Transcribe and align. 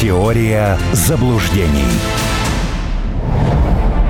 Теория 0.00 0.76
заблуждений. 0.92 1.88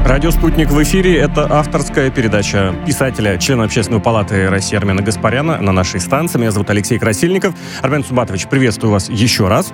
Радио 0.05 0.33
«Спутник» 0.33 0.69
в 0.69 0.83
эфире. 0.83 1.17
Это 1.17 1.47
авторская 1.49 2.11
передача 2.11 2.75
писателя, 2.85 3.39
члена 3.39 3.63
Общественной 3.63 4.01
палаты 4.01 4.51
России 4.51 4.77
Армена 4.77 5.01
Гаспаряна 5.01 5.59
на 5.59 5.71
нашей 5.71 6.01
станции. 6.01 6.41
Меня 6.41 6.51
зовут 6.51 6.71
Алексей 6.71 6.99
Красильников. 6.99 7.55
Армен 7.83 8.03
Субатович, 8.03 8.49
приветствую 8.49 8.91
вас 8.91 9.09
еще 9.09 9.47
раз. 9.47 9.73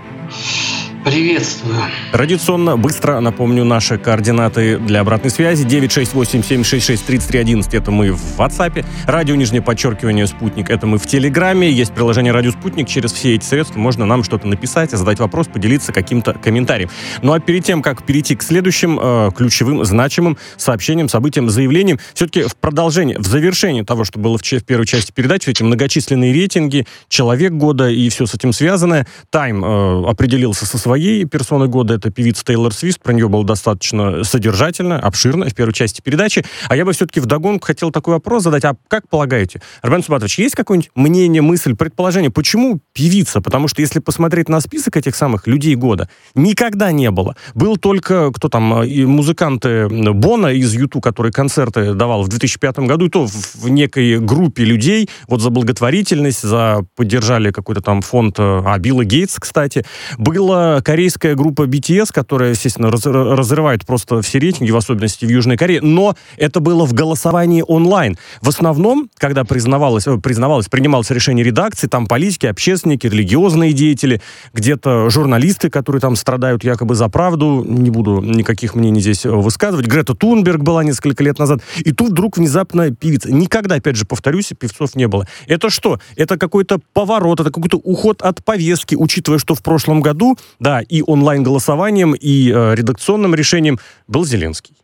Приветствую. 1.05 1.77
Традиционно 2.12 2.77
быстро 2.77 3.18
напомню 3.18 3.64
наши 3.64 3.98
координаты 3.98 4.79
для 4.79 5.00
обратной 5.00 5.32
связи. 5.32 5.67
968-766-3311 5.67 7.77
это 7.77 7.91
мы 7.91 8.12
в 8.12 8.39
WhatsApp. 8.39 8.85
Радио 9.07 9.35
нижнее 9.35 9.62
подчеркивание 9.62 10.29
«Спутник» 10.29 10.71
это 10.71 10.86
мы 10.86 10.99
в 10.99 11.07
Телеграме. 11.09 11.68
Есть 11.68 11.93
приложение 11.93 12.32
«Радио 12.32 12.53
Спутник». 12.53 12.86
Через 12.86 13.12
все 13.12 13.35
эти 13.35 13.45
средства 13.45 13.80
можно 13.80 14.07
нам 14.07 14.23
что-то 14.23 14.46
написать, 14.46 14.93
задать 14.93 15.18
вопрос, 15.18 15.49
поделиться 15.49 15.93
каким-то 15.93 16.35
комментарием. 16.35 16.89
Ну 17.21 17.32
а 17.32 17.41
перед 17.41 17.64
тем, 17.64 17.82
как 17.82 18.05
перейти 18.05 18.36
к 18.36 18.43
следующим 18.44 19.00
э, 19.03 19.32
ключевым, 19.36 19.85
значимым 19.85 20.39
сообщениям, 20.57 21.08
событиям, 21.08 21.50
заявлениям, 21.50 21.99
все-таки 22.14 22.44
в 22.44 22.55
продолжении, 22.55 23.16
в 23.16 23.27
завершении 23.27 23.82
того, 23.82 24.05
что 24.05 24.21
было 24.21 24.39
в, 24.39 24.43
в 24.43 24.64
первой 24.64 24.86
части 24.86 25.11
передачи, 25.11 25.50
эти 25.50 25.64
многочисленные 25.64 26.32
рейтинги, 26.32 26.86
человек 27.08 27.55
года 27.55 27.89
и 27.89 28.08
все 28.08 28.25
с 28.25 28.35
этим 28.35 28.53
связанное, 28.53 29.08
Time 29.32 29.64
э, 29.64 30.08
определился 30.08 30.64
со 30.64 30.79
своей 30.79 30.92
своей 30.93 31.25
персоны 31.25 31.69
года. 31.69 31.95
Это 31.95 32.11
певица 32.11 32.45
Тейлор 32.45 32.75
Свифт. 32.75 33.00
Про 33.03 33.14
нее 33.14 33.27
было 33.27 33.47
достаточно 33.47 34.25
содержательно, 34.25 34.98
обширно 34.98 35.48
в 35.48 35.55
первой 35.55 35.73
части 35.73 36.03
передачи. 36.03 36.45
А 36.69 36.77
я 36.77 36.84
бы 36.84 36.92
все-таки 36.92 37.19
вдогонку 37.19 37.67
хотел 37.67 37.91
такой 37.91 38.12
вопрос 38.12 38.42
задать. 38.42 38.67
А 38.67 38.77
как 38.89 39.09
полагаете, 39.09 39.62
Армен 39.81 40.03
Субатович, 40.03 40.39
есть 40.39 40.55
какое-нибудь 40.55 40.91
мнение, 40.95 41.41
мысль, 41.41 41.75
предположение, 41.75 42.31
почему 42.31 42.81
певица? 42.92 43.41
Потому 43.41 43.69
что 43.69 43.81
если 43.81 43.98
посмотреть 43.98 44.48
на 44.48 44.61
список 44.61 44.97
этих 44.97 45.17
самых 45.17 45.47
людей 45.47 45.75
года, 45.75 46.09
никогда 46.34 46.92
не 46.92 47.11
было. 47.11 47.37
Был 47.55 47.77
только, 47.77 48.30
кто 48.33 48.48
там, 48.48 48.84
музыканты 49.06 49.89
Бона 49.89 50.48
из 50.48 50.75
Юту, 50.75 51.00
который 51.00 51.33
концерты 51.33 51.94
давал 51.94 52.22
в 52.22 52.28
2005 52.28 52.78
году, 52.81 53.06
и 53.06 53.11
то 53.11 53.27
в 53.27 53.69
некой 53.69 54.19
группе 54.19 54.64
людей, 54.64 55.08
вот 55.28 55.41
за 55.41 55.50
благотворительность, 55.50 56.42
за 56.42 56.84
поддержали 56.97 57.50
какой-то 57.50 57.81
там 57.81 58.03
фонд, 58.03 58.36
а 58.39 58.77
Билла 58.78 59.05
Гейтс, 59.05 59.38
кстати. 59.38 59.84
Было 60.19 60.81
корейская 60.84 61.34
группа 61.34 61.66
BTS, 61.66 62.09
которая, 62.12 62.50
естественно, 62.50 62.91
раз, 62.91 63.06
разрывает 63.06 63.86
просто 63.86 64.22
все 64.22 64.38
рейтинги, 64.38 64.70
в 64.70 64.77
особенности 64.77 65.25
в 65.25 65.28
Южной 65.28 65.56
Корее, 65.56 65.81
но 65.81 66.16
это 66.36 66.61
было 66.61 66.86
в 66.86 66.92
голосовании 66.92 67.64
онлайн. 67.66 68.16
В 68.41 68.48
основном, 68.48 69.09
когда 69.19 69.44
признавалось, 69.44 70.06
э, 70.06 70.19
признавалось, 70.19 70.69
принималось 70.69 71.11
решение 71.11 71.44
редакции, 71.44 71.86
там 71.86 72.06
политики, 72.06 72.47
общественники, 72.83 73.06
религиозные 73.06 73.72
деятели, 73.72 74.20
где-то 74.52 75.08
журналисты, 75.11 75.70
которые 75.70 76.00
там 76.00 76.16
страдают 76.16 76.64
якобы 76.64 76.94
за 76.94 77.08
правду, 77.08 77.64
не 77.66 77.91
буду 77.91 78.20
никаких 78.20 78.75
мнений 78.75 79.00
здесь 79.00 79.25
э, 79.25 79.30
высказывать. 79.30 79.86
Грета 79.86 80.14
Тунберг 80.14 80.62
была 80.62 80.83
несколько 80.83 81.22
лет 81.22 81.38
назад, 81.38 81.60
и 81.77 81.92
тут 81.92 82.10
вдруг 82.10 82.36
внезапно 82.36 82.91
певица. 82.91 83.33
Никогда, 83.33 83.77
опять 83.77 83.97
же, 83.97 84.05
повторюсь, 84.05 84.53
певцов 84.58 84.97
не 84.97 85.06
было. 85.06 85.27
Это 85.47 85.70
что? 85.70 86.00
Это 86.16 86.36
какой-то 86.36 86.80
поворот, 86.92 87.41
это 87.41 87.50
какой-то 87.50 87.77
уход 87.77 88.22
от 88.22 88.44
повестки, 88.44 88.97
учитывая, 88.97 89.38
что 89.38 89.55
в 89.55 89.62
прошлом 89.62 90.00
году, 90.00 90.36
да, 90.58 90.80
и 90.80 91.03
онлайн-голосованием, 91.06 92.14
и 92.14 92.50
э, 92.50 92.75
редакционным 92.75 93.34
решением 93.34 93.78
был 94.08 94.25
Зеленский. 94.25 94.75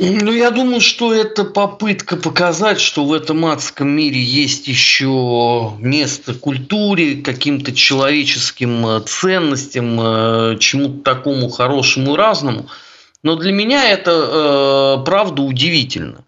Ну, 0.00 0.32
я 0.32 0.52
думаю, 0.52 0.80
что 0.80 1.12
это 1.12 1.42
попытка 1.42 2.16
показать, 2.16 2.80
что 2.80 3.04
в 3.04 3.12
этом 3.12 3.44
адском 3.46 3.88
мире 3.88 4.22
есть 4.22 4.68
еще 4.68 5.72
место 5.80 6.34
культуре, 6.34 7.16
каким-то 7.16 7.74
человеческим 7.74 8.86
э, 8.86 9.00
ценностям, 9.00 10.00
э, 10.00 10.56
чему-то 10.60 11.02
такому 11.02 11.48
хорошему 11.48 12.14
и 12.14 12.16
разному. 12.16 12.68
Но 13.24 13.34
для 13.34 13.50
меня 13.50 13.90
это, 13.90 14.98
э, 15.00 15.04
правда, 15.04 15.42
удивительно. 15.42 16.24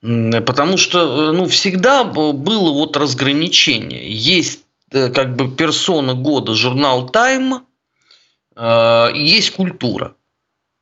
Потому 0.00 0.76
что 0.76 1.30
ну, 1.30 1.46
всегда 1.46 2.02
было 2.02 2.72
вот 2.72 2.96
разграничение. 2.96 4.12
Есть 4.12 4.64
как 4.90 5.36
бы 5.36 5.48
персона 5.48 6.14
года 6.14 6.54
журнал 6.54 7.08
э, 8.56 9.08
есть 9.14 9.52
культура. 9.52 10.16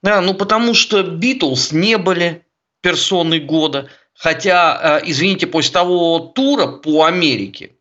Да, 0.02 0.20
ну 0.20 0.34
потому 0.34 0.74
что 0.74 1.02
Битлз 1.02 1.72
не 1.72 1.96
были 1.98 2.44
персоной 2.80 3.40
года, 3.40 3.88
хотя, 4.14 5.00
э, 5.00 5.02
извините, 5.06 5.46
после 5.46 5.72
того 5.72 6.32
тура 6.34 6.66
по 6.66 7.04
Америке 7.04 7.72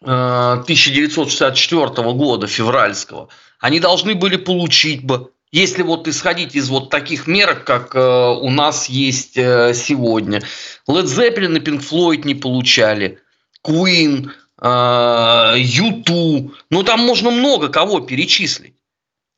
1964 0.00 2.12
года, 2.12 2.46
февральского, 2.46 3.28
они 3.58 3.80
должны 3.80 4.14
были 4.14 4.36
получить 4.36 5.04
бы, 5.04 5.32
если 5.50 5.82
вот 5.82 6.06
исходить 6.06 6.54
из 6.54 6.68
вот 6.68 6.88
таких 6.88 7.26
мерок, 7.26 7.64
как 7.64 7.96
у 7.96 8.50
нас 8.50 8.88
есть 8.88 9.34
сегодня. 9.34 10.40
Led 10.88 11.06
Zeppelin 11.06 11.56
и 11.56 11.60
Pink 11.60 11.80
Floyd 11.80 12.24
не 12.24 12.36
получали, 12.36 13.18
Queen, 13.66 14.30
а, 14.60 15.54
Юту, 15.56 16.52
ну 16.70 16.82
там 16.82 17.00
можно 17.00 17.30
много 17.30 17.68
кого 17.68 18.00
перечислить. 18.00 18.74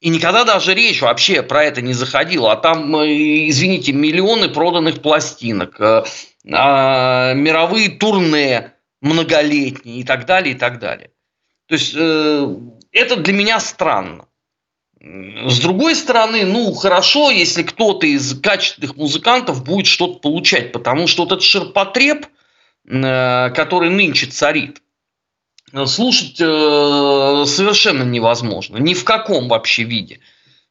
И 0.00 0.08
никогда 0.08 0.44
даже 0.44 0.74
речь 0.74 1.02
вообще 1.02 1.42
про 1.42 1.64
это 1.64 1.82
не 1.82 1.92
заходила. 1.92 2.52
А 2.52 2.56
там, 2.56 2.96
э, 2.96 3.48
извините, 3.48 3.92
миллионы 3.92 4.48
проданных 4.48 5.02
пластинок, 5.02 5.78
э, 5.78 6.04
а, 6.50 7.34
мировые 7.34 7.90
турне 7.90 8.72
многолетние 9.02 10.00
и 10.00 10.04
так 10.04 10.24
далее, 10.24 10.54
и 10.54 10.58
так 10.58 10.78
далее. 10.78 11.10
То 11.66 11.74
есть 11.74 11.94
э, 11.94 12.56
это 12.92 13.16
для 13.16 13.32
меня 13.34 13.60
странно. 13.60 14.26
С 15.02 15.60
другой 15.60 15.94
стороны, 15.94 16.44
ну 16.44 16.72
хорошо, 16.74 17.30
если 17.30 17.62
кто-то 17.62 18.06
из 18.06 18.38
качественных 18.40 18.96
музыкантов 18.96 19.64
будет 19.64 19.86
что-то 19.86 20.18
получать, 20.18 20.72
потому 20.72 21.06
что 21.06 21.22
вот 21.22 21.32
этот 21.32 21.44
ширпотреб, 21.44 22.26
который 22.84 23.88
нынче 23.88 24.26
царит, 24.26 24.82
слушать 25.86 26.40
э, 26.40 27.44
совершенно 27.46 28.02
невозможно. 28.02 28.78
Ни 28.78 28.94
в 28.94 29.04
каком 29.04 29.48
вообще 29.48 29.84
виде. 29.84 30.20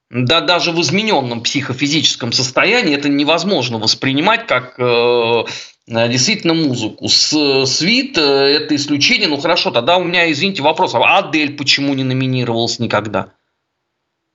Да, 0.09 0.41
даже 0.41 0.71
в 0.71 0.81
измененном 0.81 1.41
психофизическом 1.41 2.31
состоянии 2.31 2.95
это 2.95 3.09
невозможно 3.09 3.77
воспринимать 3.77 4.47
как 4.47 4.79
э, 4.79 5.43
действительно 5.87 6.55
музыку. 6.55 7.07
С, 7.07 7.65
свит 7.65 8.17
э, 8.17 8.21
это 8.21 8.75
исключение. 8.75 9.27
Ну 9.27 9.37
хорошо, 9.37 9.69
тогда 9.69 9.97
у 9.97 10.03
меня, 10.03 10.31
извините, 10.31 10.63
вопрос. 10.63 10.95
А 10.95 11.17
Адель 11.19 11.55
почему 11.55 11.93
не 11.93 12.03
номинировался 12.03 12.81
никогда? 12.81 13.33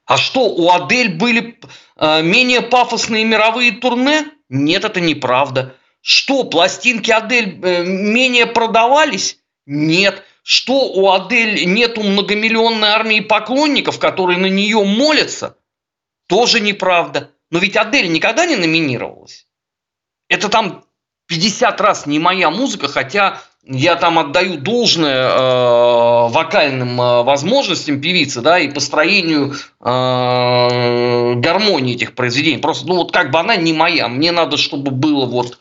А 0.07 0.17
что, 0.17 0.43
у 0.43 0.71
Адель 0.71 1.15
были 1.15 1.59
э, 1.97 2.23
менее 2.23 2.61
пафосные 2.61 3.25
мировые 3.25 3.73
турне? 3.73 4.27
Нет, 4.49 4.85
это 4.85 5.01
неправда. 5.01 5.75
Что, 6.01 6.45
пластинки 6.45 7.11
Адель 7.11 7.59
э, 7.63 7.85
менее 7.85 8.47
продавались? 8.47 9.39
Нет. 9.67 10.23
Что 10.47 10.91
у 10.91 11.10
Адель 11.10 11.65
нету 11.65 12.03
многомиллионной 12.03 12.88
армии 12.88 13.21
поклонников, 13.21 13.99
которые 13.99 14.38
на 14.38 14.50
нее 14.50 14.84
молятся, 14.84 15.56
тоже 16.28 16.60
неправда. 16.60 17.31
Но 17.50 17.59
ведь 17.59 17.78
Адель 17.78 18.12
никогда 18.12 18.44
не 18.44 18.56
номинировалась. 18.56 19.47
Это 20.28 20.50
там 20.50 20.84
50 21.28 21.81
раз 21.81 22.05
не 22.05 22.19
моя 22.19 22.50
музыка, 22.50 22.88
хотя 22.88 23.41
я 23.62 23.97
там 23.97 24.19
отдаю 24.19 24.59
должное 24.59 25.31
э, 25.31 26.28
вокальным 26.28 27.00
э, 27.00 27.22
возможностям 27.22 28.03
певицы, 28.03 28.43
да, 28.43 28.59
и 28.59 28.69
построению 28.69 29.55
э, 29.81 31.34
гармонии 31.41 31.94
этих 31.94 32.15
произведений. 32.15 32.59
Просто, 32.59 32.87
ну 32.87 32.97
вот 32.97 33.12
как 33.12 33.31
бы 33.31 33.38
она 33.38 33.56
не 33.56 33.72
моя, 33.72 34.09
мне 34.09 34.31
надо, 34.31 34.59
чтобы 34.59 34.91
было 34.91 35.25
вот 35.25 35.59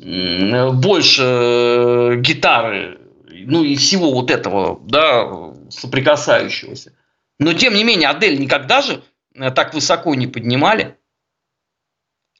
э, 0.00 0.70
больше 0.70 1.22
э, 1.22 2.14
гитары 2.20 3.03
ну 3.44 3.62
и 3.62 3.76
всего 3.76 4.12
вот 4.12 4.30
этого, 4.30 4.80
да, 4.80 5.54
соприкасающегося. 5.70 6.92
Но 7.38 7.52
тем 7.54 7.74
не 7.74 7.84
менее, 7.84 8.08
Адель 8.08 8.40
никогда 8.40 8.82
же 8.82 9.02
э, 9.34 9.50
так 9.50 9.74
высоко 9.74 10.14
не 10.14 10.26
поднимали. 10.26 10.96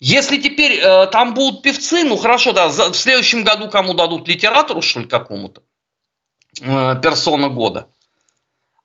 Если 0.01 0.39
теперь 0.39 0.79
э, 0.81 1.07
там 1.07 1.35
будут 1.35 1.63
певцы, 1.63 2.05
ну 2.05 2.17
хорошо, 2.17 2.53
да, 2.53 2.69
за, 2.69 2.93
в 2.93 2.97
следующем 2.97 3.45
году 3.45 3.69
кому 3.69 3.95
дадут 3.95 4.29
литератору, 4.29 4.83
что 4.83 5.01
ли, 5.01 5.07
какому-то, 5.07 5.63
э, 6.61 7.01
персона 7.01 7.49
года. 7.49 7.89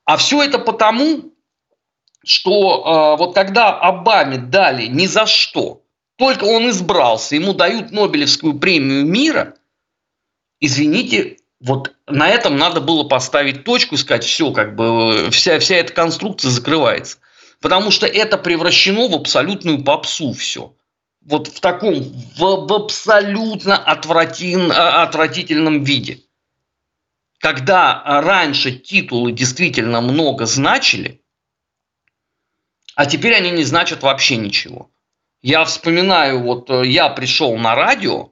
А 0.04 0.16
все 0.16 0.42
это 0.42 0.58
потому, 0.58 1.32
что 2.24 3.14
э, 3.14 3.18
вот 3.18 3.34
когда 3.34 3.78
Обаме 3.78 4.38
дали 4.38 4.86
ни 4.86 5.06
за 5.06 5.26
что, 5.26 5.82
только 6.16 6.44
он 6.44 6.68
избрался, 6.70 7.34
ему 7.34 7.54
дают 7.54 7.92
Нобелевскую 7.92 8.58
премию 8.58 9.06
мира, 9.06 9.56
извините, 10.60 11.38
вот 11.60 11.94
на 12.06 12.28
этом 12.28 12.56
надо 12.56 12.80
было 12.80 13.04
поставить 13.04 13.64
точку 13.64 13.94
и 13.94 13.98
сказать, 13.98 14.24
все, 14.24 14.50
как 14.52 14.74
бы 14.74 15.30
вся, 15.30 15.58
вся 15.58 15.76
эта 15.76 15.92
конструкция 15.92 16.50
закрывается. 16.50 17.18
Потому 17.60 17.90
что 17.90 18.06
это 18.06 18.38
превращено 18.38 19.08
в 19.08 19.14
абсолютную 19.14 19.84
попсу 19.84 20.32
все. 20.32 20.74
Вот 21.20 21.48
в 21.48 21.60
таком, 21.60 22.02
в, 22.02 22.38
в 22.38 22.72
абсолютно 22.72 23.76
отвратин, 23.76 24.72
а, 24.72 25.02
отвратительном 25.02 25.84
виде. 25.84 26.22
Когда 27.38 28.02
раньше 28.04 28.72
титулы 28.72 29.32
действительно 29.32 30.00
много 30.00 30.46
значили, 30.46 31.22
а 32.94 33.04
теперь 33.04 33.34
они 33.34 33.50
не 33.50 33.64
значат 33.64 34.02
вообще 34.02 34.36
ничего. 34.36 34.90
Я 35.42 35.64
вспоминаю, 35.64 36.42
вот 36.42 36.70
э, 36.70 36.86
я 36.86 37.08
пришел 37.10 37.56
на 37.56 37.74
радио, 37.74 38.30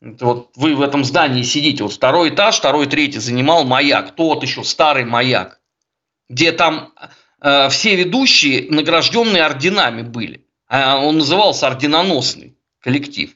вот 0.00 0.50
вы 0.56 0.74
в 0.74 0.82
этом 0.82 1.04
здании 1.04 1.42
сидите, 1.42 1.82
вот 1.82 1.92
второй 1.92 2.30
этаж, 2.30 2.56
второй, 2.56 2.86
третий 2.86 3.18
занимал 3.18 3.64
маяк, 3.64 4.14
тот 4.14 4.42
еще 4.42 4.64
старый 4.64 5.04
маяк, 5.04 5.60
где 6.28 6.52
там 6.52 6.94
э, 7.40 7.68
все 7.68 7.96
ведущие 7.96 8.70
награжденные 8.70 9.44
орденами 9.44 10.02
были. 10.02 10.46
А 10.68 10.98
он 10.98 11.18
назывался 11.18 11.66
орденоносный 11.66 12.56
коллектив. 12.80 13.34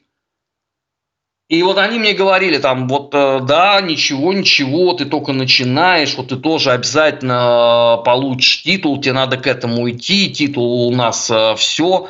И 1.47 1.61
вот 1.61 1.77
они 1.77 1.99
мне 1.99 2.13
говорили 2.13 2.57
там, 2.57 2.87
вот 2.87 3.13
э, 3.13 3.39
да, 3.41 3.79
ничего, 3.81 4.33
ничего, 4.33 4.93
ты 4.93 5.05
только 5.05 5.33
начинаешь, 5.33 6.15
вот 6.15 6.29
ты 6.29 6.37
тоже 6.37 6.71
обязательно 6.71 8.01
получишь 8.03 8.63
титул, 8.63 8.99
тебе 8.99 9.13
надо 9.13 9.37
к 9.37 9.45
этому 9.45 9.87
идти, 9.91 10.31
титул 10.31 10.87
у 10.87 10.95
нас 10.95 11.29
э, 11.29 11.55
все. 11.55 12.09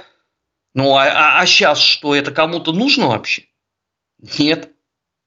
Ну, 0.73 0.95
а, 0.95 1.05
а, 1.05 1.39
а 1.41 1.45
сейчас 1.45 1.79
что, 1.79 2.15
это 2.15 2.31
кому-то 2.31 2.71
нужно 2.71 3.07
вообще? 3.07 3.43
Нет. 4.39 4.71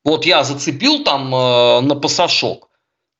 Вот 0.04 0.24
я 0.24 0.44
зацепил 0.44 1.04
там 1.04 1.34
э, 1.34 1.80
на 1.80 1.94
пасашок, 1.94 2.70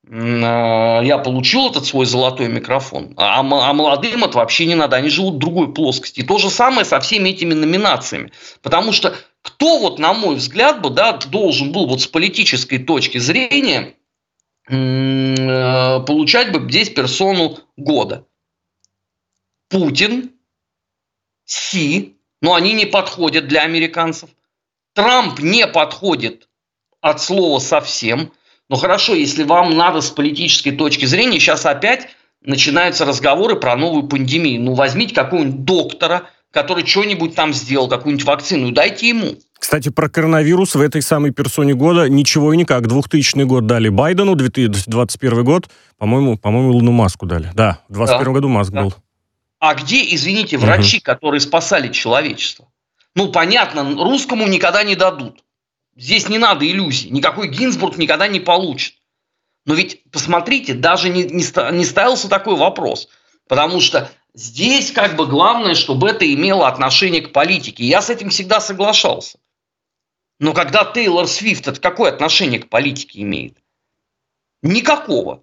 э, 0.07 0.11
я 0.13 1.19
получил 1.19 1.69
этот 1.69 1.87
свой 1.87 2.07
золотой 2.07 2.49
микрофон, 2.49 3.15
а, 3.17 3.41
а 3.41 3.43
молодым 3.43 4.25
это 4.25 4.39
вообще 4.39 4.65
не 4.67 4.75
надо, 4.75 4.97
они 4.97 5.11
живут 5.11 5.35
в 5.35 5.39
другой 5.39 5.75
плоскости. 5.75 6.21
И 6.21 6.23
то 6.25 6.39
же 6.39 6.51
самое 6.51 6.85
со 6.85 7.01
всеми 7.01 7.31
этими 7.31 7.53
номинациями. 7.53 8.33
Потому 8.63 8.93
что 8.93 9.15
кто 9.43 9.79
вот, 9.79 9.99
на 9.99 10.15
мой 10.15 10.37
взгляд, 10.37 10.81
бы, 10.81 10.91
да, 10.91 11.13
должен 11.13 11.73
был 11.73 11.87
вот 11.87 12.01
с 12.01 12.07
политической 12.07 12.79
точки 12.79 13.19
зрения 13.19 13.95
э, 14.69 16.01
получать 16.07 16.53
бы 16.53 16.71
здесь 16.71 16.91
персону 16.91 17.59
года? 17.77 18.25
Путин, 19.69 20.31
Си, 21.45 22.17
но 22.41 22.55
они 22.55 22.73
не 22.73 22.87
подходят 22.87 23.49
для 23.49 23.63
американцев. 23.63 24.31
Трамп 24.95 25.39
не 25.41 25.67
подходит 25.67 26.49
от 27.01 27.21
слова 27.21 27.59
совсем. 27.59 28.33
Но 28.69 28.77
хорошо, 28.77 29.15
если 29.15 29.45
вам 29.45 29.77
надо 29.77 30.01
с 30.01 30.11
политической 30.11 30.73
точки 30.73 31.07
зрения, 31.07 31.39
сейчас 31.39 31.65
опять 31.65 32.09
начинаются 32.43 33.05
разговоры 33.05 33.57
про 33.57 33.77
новую 33.77 34.05
пандемию. 34.05 34.61
Ну, 34.61 34.75
возьмите 34.75 35.15
какого-нибудь 35.15 35.65
доктора, 35.65 36.31
который 36.53 36.87
что-нибудь 36.87 37.35
там 37.35 37.53
сделал, 37.53 37.89
какую-нибудь 37.89 38.27
вакцину, 38.27 38.73
дайте 38.73 39.09
ему. 39.09 39.37
Кстати, 39.59 39.89
про 39.89 40.09
коронавирус 40.09 40.75
в 40.75 40.81
этой 40.81 41.03
самой 41.03 41.33
персоне 41.33 41.75
года 41.75 42.09
ничего 42.09 42.53
и 42.53 42.57
никак. 42.57 42.87
2000 42.87 43.43
год 43.43 43.67
дали 43.67 43.89
Байдену, 43.89 44.35
2021 44.35 45.45
год, 45.45 45.69
по-моему, 45.99 46.39
по-моему, 46.39 46.73
Луну 46.73 46.93
Маску 46.93 47.27
дали. 47.27 47.51
Да, 47.55 47.81
в 47.89 47.95
2021 47.95 48.25
да, 48.25 48.33
году 48.33 48.49
Маск 48.49 48.71
да. 48.71 48.83
был. 48.83 48.95
А 49.61 49.75
где, 49.75 50.15
извините, 50.15 50.57
врачи, 50.57 50.99
угу. 50.99 51.05
которые 51.05 51.41
спасали 51.41 51.93
человечество? 51.93 52.69
Ну, 53.19 53.33
понятно, 53.33 53.83
русскому 53.97 54.47
никогда 54.47 54.85
не 54.85 54.95
дадут. 54.95 55.43
Здесь 55.97 56.29
не 56.29 56.39
надо 56.39 56.65
иллюзий. 56.65 57.11
Никакой 57.11 57.49
Гинзбург 57.49 57.99
никогда 57.99 58.29
не 58.29 58.39
получит. 58.39 58.95
Но 59.65 59.75
ведь, 59.75 60.09
посмотрите, 60.13 60.73
даже 60.73 61.09
не, 61.09 61.25
не, 61.25 61.43
не 61.73 61.85
ставился 61.85 62.29
такой 62.29 62.55
вопрос. 62.55 63.09
Потому 63.49 63.81
что 63.81 64.09
здесь 64.35 64.93
как 64.93 65.17
бы 65.17 65.27
главное, 65.27 65.75
чтобы 65.75 66.09
это 66.11 66.33
имело 66.33 66.69
отношение 66.69 67.21
к 67.21 67.33
политике. 67.33 67.83
Я 67.83 68.03
с 68.03 68.09
этим 68.09 68.31
всегда 68.31 68.61
соглашался. 68.61 69.41
Но 70.39 70.53
когда 70.53 70.85
Тейлор 70.85 71.27
Свифт, 71.27 71.67
это 71.67 71.81
какое 71.81 72.13
отношение 72.13 72.61
к 72.61 72.69
политике 72.69 73.23
имеет? 73.23 73.59
Никакого. 74.63 75.43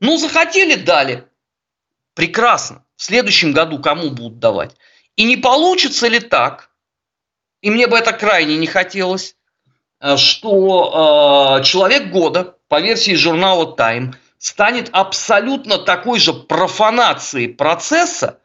Ну, 0.00 0.16
захотели, 0.16 0.74
дали. 0.74 1.28
Прекрасно. 2.14 2.84
В 2.96 3.04
следующем 3.04 3.52
году 3.52 3.78
кому 3.78 4.10
будут 4.10 4.40
давать? 4.40 4.74
И 5.14 5.22
не 5.22 5.36
получится 5.36 6.08
ли 6.08 6.18
так, 6.18 6.71
и 7.62 7.70
мне 7.70 7.86
бы 7.86 7.96
это 7.96 8.12
крайне 8.12 8.58
не 8.58 8.66
хотелось, 8.66 9.36
э, 10.00 10.16
что 10.16 11.58
э, 11.60 11.64
человек 11.64 12.10
года 12.10 12.56
по 12.68 12.80
версии 12.80 13.14
журнала 13.14 13.74
Time 13.76 14.14
станет 14.38 14.90
абсолютно 14.92 15.78
такой 15.78 16.18
же 16.18 16.34
профанацией 16.34 17.48
процесса, 17.48 18.40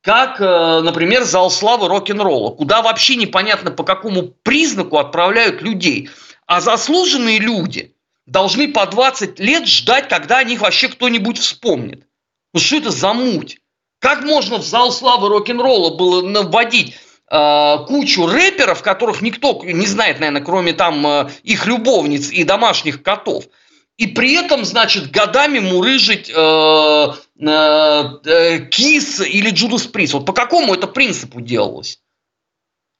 как, 0.00 0.40
э, 0.40 0.80
например, 0.80 1.24
зал 1.24 1.50
славы 1.50 1.88
рок-н-ролла, 1.88 2.50
куда 2.50 2.82
вообще 2.82 3.16
непонятно 3.16 3.70
по 3.70 3.84
какому 3.84 4.22
признаку 4.42 4.98
отправляют 4.98 5.60
людей. 5.60 6.08
А 6.46 6.60
заслуженные 6.60 7.38
люди 7.38 7.94
должны 8.26 8.72
по 8.72 8.86
20 8.86 9.38
лет 9.38 9.66
ждать, 9.66 10.08
когда 10.08 10.38
о 10.38 10.44
них 10.44 10.62
вообще 10.62 10.88
кто-нибудь 10.88 11.38
вспомнит. 11.38 12.06
Ну 12.54 12.60
что 12.60 12.76
это 12.76 12.90
за 12.90 13.12
муть? 13.12 13.60
Как 13.98 14.22
можно 14.22 14.58
в 14.58 14.64
зал 14.64 14.92
славы 14.92 15.28
рок-н-ролла 15.28 15.96
было 15.96 16.22
наводить 16.22 16.96
кучу 17.28 18.26
рэперов, 18.26 18.82
которых 18.82 19.22
никто 19.22 19.60
не 19.64 19.86
знает, 19.86 20.20
наверное, 20.20 20.42
кроме 20.42 20.72
там 20.72 21.06
э, 21.06 21.30
их 21.42 21.66
любовниц 21.66 22.30
и 22.30 22.44
домашних 22.44 23.02
котов– 23.02 23.44
и 23.96 24.08
при 24.08 24.34
этом, 24.34 24.64
значит, 24.64 25.10
годами 25.10 25.60
мурыжить 25.60 26.28
э, 26.28 26.34
э, 26.34 28.04
э, 28.24 28.66
Кис 28.66 29.20
или 29.20 29.50
Джудас 29.50 29.86
Прис. 29.86 30.14
Вот 30.14 30.26
по 30.26 30.32
какому 30.32 30.74
это 30.74 30.88
принципу 30.88 31.40
делалось? 31.40 32.00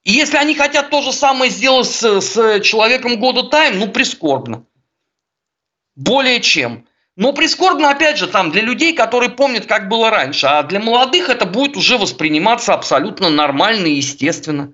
И 0.04 0.12
если 0.12 0.36
они 0.36 0.54
хотят 0.54 0.90
то 0.90 1.02
же 1.02 1.12
самое 1.12 1.50
сделать 1.50 1.88
с, 1.88 2.20
с 2.20 2.60
человеком 2.60 3.18
года 3.18 3.44
Тайм, 3.44 3.80
ну, 3.80 3.88
прискорбно. 3.88 4.66
Более 5.96 6.40
чем. 6.40 6.86
Но 7.16 7.32
прискорбно, 7.32 7.90
опять 7.90 8.18
же, 8.18 8.26
там 8.26 8.50
для 8.50 8.62
людей, 8.62 8.92
которые 8.92 9.30
помнят, 9.30 9.66
как 9.66 9.88
было 9.88 10.10
раньше. 10.10 10.46
А 10.46 10.62
для 10.64 10.80
молодых 10.80 11.28
это 11.28 11.46
будет 11.46 11.76
уже 11.76 11.96
восприниматься 11.96 12.74
абсолютно 12.74 13.28
нормально 13.28 13.86
и 13.86 13.94
естественно. 13.94 14.72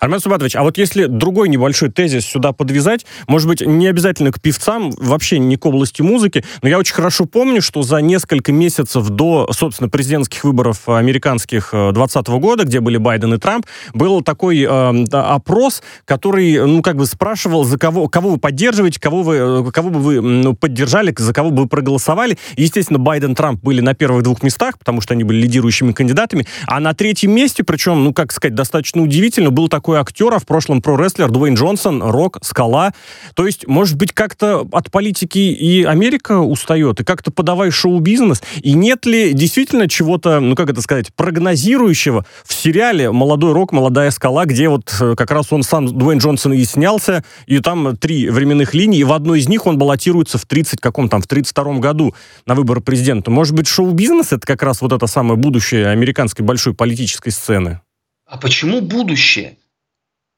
Армен 0.00 0.20
Субатович, 0.20 0.56
а 0.56 0.62
вот 0.62 0.78
если 0.78 1.06
другой 1.06 1.48
небольшой 1.48 1.90
тезис 1.90 2.24
сюда 2.24 2.52
подвязать, 2.52 3.06
может 3.26 3.48
быть, 3.48 3.60
не 3.60 3.86
обязательно 3.86 4.32
к 4.32 4.40
певцам, 4.40 4.90
вообще 4.92 5.38
не 5.38 5.56
к 5.56 5.66
области 5.66 6.02
музыки, 6.02 6.44
но 6.62 6.68
я 6.68 6.78
очень 6.78 6.94
хорошо 6.94 7.24
помню, 7.24 7.62
что 7.62 7.82
за 7.82 7.98
несколько 7.98 8.52
месяцев 8.52 9.08
до, 9.08 9.48
собственно, 9.52 9.88
президентских 9.88 10.44
выборов 10.44 10.88
американских 10.88 11.70
2020 11.70 12.28
года, 12.28 12.64
где 12.64 12.80
были 12.80 12.96
Байден 12.96 13.34
и 13.34 13.38
Трамп, 13.38 13.66
был 13.94 14.20
такой 14.22 14.62
э, 14.62 15.04
опрос, 15.12 15.82
который, 16.04 16.66
ну, 16.66 16.82
как 16.82 16.96
бы 16.96 17.06
спрашивал, 17.06 17.64
за 17.64 17.78
кого, 17.78 18.08
кого 18.08 18.30
вы 18.30 18.38
поддерживаете, 18.38 19.00
кого, 19.00 19.22
вы, 19.22 19.70
кого 19.72 19.90
бы 19.90 20.00
вы 20.00 20.20
ну, 20.20 20.54
поддержали, 20.54 21.14
за 21.16 21.32
кого 21.32 21.50
бы 21.50 21.62
вы 21.62 21.68
проголосовали. 21.68 22.38
естественно, 22.56 22.98
Байден 22.98 23.32
и 23.32 23.34
Трамп 23.34 23.62
были 23.62 23.80
на 23.80 23.94
первых 23.94 24.22
двух 24.22 24.42
местах, 24.42 24.78
потому 24.78 25.00
что 25.00 25.14
они 25.14 25.24
были 25.24 25.40
лидирующими 25.40 25.92
кандидатами, 25.92 26.46
а 26.66 26.80
на 26.80 26.94
третьем 26.94 27.32
месте, 27.32 27.64
причем, 27.64 28.04
ну, 28.04 28.12
как 28.12 28.32
сказать, 28.32 28.54
достаточно 28.54 29.02
удивительно, 29.02 29.50
был 29.50 29.67
такой 29.68 29.98
актер, 29.98 30.32
а 30.32 30.38
в 30.38 30.46
прошлом 30.46 30.82
про-рестлер 30.82 31.30
Дуэйн 31.30 31.54
Джонсон, 31.54 32.02
Рок, 32.02 32.38
Скала. 32.42 32.92
То 33.34 33.46
есть, 33.46 33.66
может 33.66 33.96
быть, 33.96 34.12
как-то 34.12 34.66
от 34.72 34.90
политики 34.90 35.38
и 35.38 35.84
Америка 35.84 36.38
устает, 36.38 37.00
и 37.00 37.04
как-то 37.04 37.30
подавай 37.30 37.70
шоу-бизнес? 37.70 38.42
И 38.62 38.72
нет 38.72 39.06
ли 39.06 39.32
действительно 39.32 39.88
чего-то, 39.88 40.40
ну 40.40 40.54
как 40.54 40.70
это 40.70 40.80
сказать, 40.82 41.14
прогнозирующего 41.14 42.24
в 42.44 42.52
сериале 42.52 43.10
«Молодой 43.10 43.52
Рок, 43.52 43.72
молодая 43.72 44.10
Скала», 44.10 44.44
где 44.44 44.68
вот 44.68 44.94
э, 45.00 45.14
как 45.16 45.30
раз 45.30 45.52
он 45.52 45.62
сам, 45.62 45.86
Дуэйн 45.86 46.18
Джонсон, 46.18 46.52
и 46.52 46.64
снялся, 46.64 47.24
и 47.46 47.58
там 47.60 47.96
три 47.96 48.28
временных 48.28 48.74
линии, 48.74 49.00
и 49.00 49.04
в 49.04 49.12
одной 49.12 49.40
из 49.40 49.48
них 49.48 49.66
он 49.66 49.78
баллотируется 49.78 50.38
в 50.38 50.46
30 50.46 50.80
каком 50.80 51.08
там, 51.08 51.22
в 51.22 51.26
32 51.26 51.74
году 51.74 52.14
на 52.46 52.54
выборы 52.54 52.80
президента. 52.80 53.30
Может 53.30 53.54
быть, 53.54 53.66
шоу-бизнес— 53.66 54.28
это 54.32 54.46
как 54.46 54.62
раз 54.62 54.80
вот 54.80 54.92
это 54.92 55.06
самое 55.06 55.38
будущее 55.38 55.88
американской 55.88 56.44
большой 56.44 56.74
политической 56.74 57.30
сцены? 57.30 57.80
А 58.28 58.36
почему 58.36 58.82
будущее? 58.82 59.56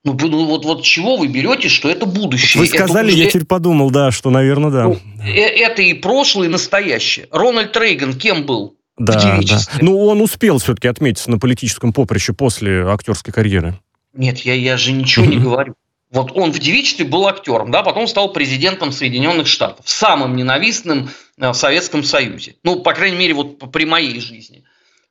Ну, 0.04 0.16
ну, 0.18 0.46
вот, 0.46 0.64
вот 0.64 0.82
чего 0.82 1.16
вы 1.16 1.26
берете, 1.26 1.68
что 1.68 1.90
это 1.90 2.06
будущее? 2.06 2.60
Вы 2.60 2.66
сказали, 2.66 3.10
это, 3.10 3.18
я 3.18 3.26
теперь 3.26 3.44
подумал, 3.44 3.90
да, 3.90 4.10
что, 4.10 4.30
наверное, 4.30 4.70
да. 4.70 4.84
Ну, 4.84 4.98
э, 5.22 5.40
это 5.40 5.82
и 5.82 5.92
прошлое, 5.92 6.46
и 6.46 6.50
настоящее. 6.50 7.26
Рональд 7.30 7.76
Рейган 7.76 8.14
кем 8.14 8.46
был? 8.46 8.76
Да, 8.96 9.40
да. 9.42 9.58
Ну, 9.80 9.98
он 10.06 10.22
успел 10.22 10.58
все-таки 10.58 10.88
отметиться 10.88 11.30
на 11.30 11.38
политическом 11.38 11.92
поприще 11.92 12.32
после 12.32 12.86
актерской 12.86 13.34
карьеры. 13.34 13.78
Нет, 14.14 14.38
я, 14.38 14.54
я 14.54 14.76
же 14.76 14.92
ничего 14.92 15.26
не 15.26 15.36
говорю. 15.38 15.74
Вот 16.12 16.32
он 16.34 16.52
в 16.52 16.58
девичестве 16.58 17.04
был 17.04 17.26
актером, 17.26 17.70
да, 17.70 17.82
потом 17.82 18.08
стал 18.08 18.32
президентом 18.32 18.90
Соединенных 18.90 19.46
Штатов, 19.46 19.88
самым 19.88 20.34
ненавистным 20.34 21.10
э, 21.38 21.50
в 21.50 21.54
Советском 21.54 22.04
Союзе. 22.04 22.56
Ну, 22.64 22.80
по 22.80 22.94
крайней 22.94 23.16
мере, 23.16 23.34
вот 23.34 23.70
при 23.70 23.84
моей 23.84 24.18
жизни. 24.20 24.64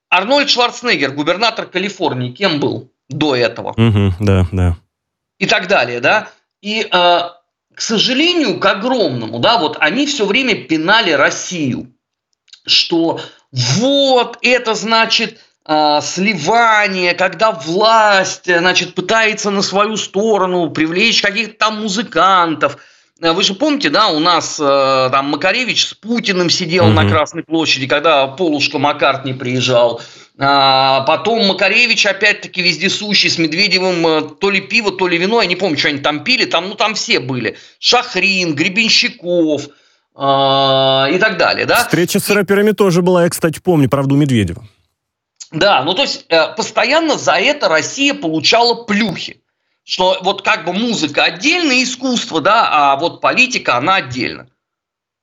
Арнольд 0.10 0.50
Шварценеггер, 0.50 1.12
губернатор 1.12 1.66
Калифорнии, 1.66 2.32
кем 2.32 2.60
был? 2.60 2.92
до 3.10 3.36
этого. 3.36 3.72
Угу, 3.72 4.14
да, 4.20 4.46
да. 4.52 4.78
И 5.40 5.46
так 5.46 5.68
далее, 5.68 6.00
да. 6.00 6.30
И, 6.62 6.82
э, 6.82 6.88
к 6.92 7.82
сожалению, 7.82 8.60
к 8.60 8.66
огромному, 8.66 9.40
да, 9.40 9.58
вот 9.58 9.78
они 9.80 10.06
все 10.06 10.26
время 10.26 10.56
пинали 10.56 11.12
Россию, 11.12 11.94
что 12.66 13.20
вот 13.52 14.38
это 14.42 14.76
значит 14.76 15.40
э, 15.66 16.00
сливание, 16.02 17.14
когда 17.14 17.52
власть, 17.52 18.46
значит, 18.46 18.96
пытается 18.96 19.50
на 19.50 19.62
свою 19.62 19.98
сторону 19.98 20.70
привлечь 20.70 21.22
каких-то 21.22 21.56
там 21.58 21.82
музыкантов 21.82 22.78
вы 23.22 23.44
же 23.44 23.54
помните, 23.54 23.90
да, 23.90 24.08
у 24.08 24.20
нас 24.20 24.56
там 24.58 25.26
Макаревич 25.30 25.88
с 25.88 25.94
Путиным 25.94 26.50
сидел 26.50 26.86
угу. 26.86 26.94
на 26.94 27.08
Красной 27.08 27.44
площади, 27.44 27.88
когда 27.88 28.28
Полушка 28.28 28.80
Маккартни 28.80 29.34
приезжал. 29.34 30.02
А, 30.42 31.02
потом 31.02 31.48
Макаревич, 31.48 32.06
опять-таки, 32.06 32.62
вездесущий, 32.62 33.30
с 33.30 33.38
Медведевым 33.38 34.36
то 34.38 34.50
ли 34.50 34.62
пиво, 34.62 34.92
то 34.92 35.08
ли 35.08 35.18
вино, 35.18 35.42
я 35.42 35.48
не 35.48 35.58
помню, 35.58 35.78
что 35.78 35.90
они 35.90 36.00
там 36.00 36.24
пили, 36.24 36.46
там, 36.46 36.70
ну, 36.70 36.76
там 36.76 36.96
все 36.96 37.20
были. 37.20 37.58
Шахрин, 37.80 38.56
Гребенщиков, 38.56 39.64
и 40.16 41.18
так 41.20 41.38
далее, 41.38 41.66
да. 41.66 41.84
Встреча 41.84 42.20
с 42.20 42.30
рэперами 42.30 42.72
тоже 42.72 43.02
была, 43.02 43.24
я, 43.24 43.30
кстати, 43.30 43.60
помню, 43.64 43.90
правда, 43.90 44.16
у 44.16 44.18
Медведева. 44.18 44.66
Да, 45.52 45.84
ну 45.84 45.94
то 45.96 46.04
есть 46.04 46.26
э, 46.30 46.54
постоянно 46.56 47.18
за 47.18 47.34
это 47.34 47.70
Россия 47.70 48.14
получала 48.14 48.84
плюхи. 48.84 49.39
Что 49.90 50.20
вот 50.22 50.44
как 50.44 50.66
бы 50.66 50.74
музыка 50.74 51.24
отдельно, 51.24 51.82
искусство, 51.82 52.42
да, 52.42 52.70
а 52.72 52.96
вот 52.96 53.22
политика, 53.22 53.76
она 53.76 53.96
отдельно. 53.96 54.48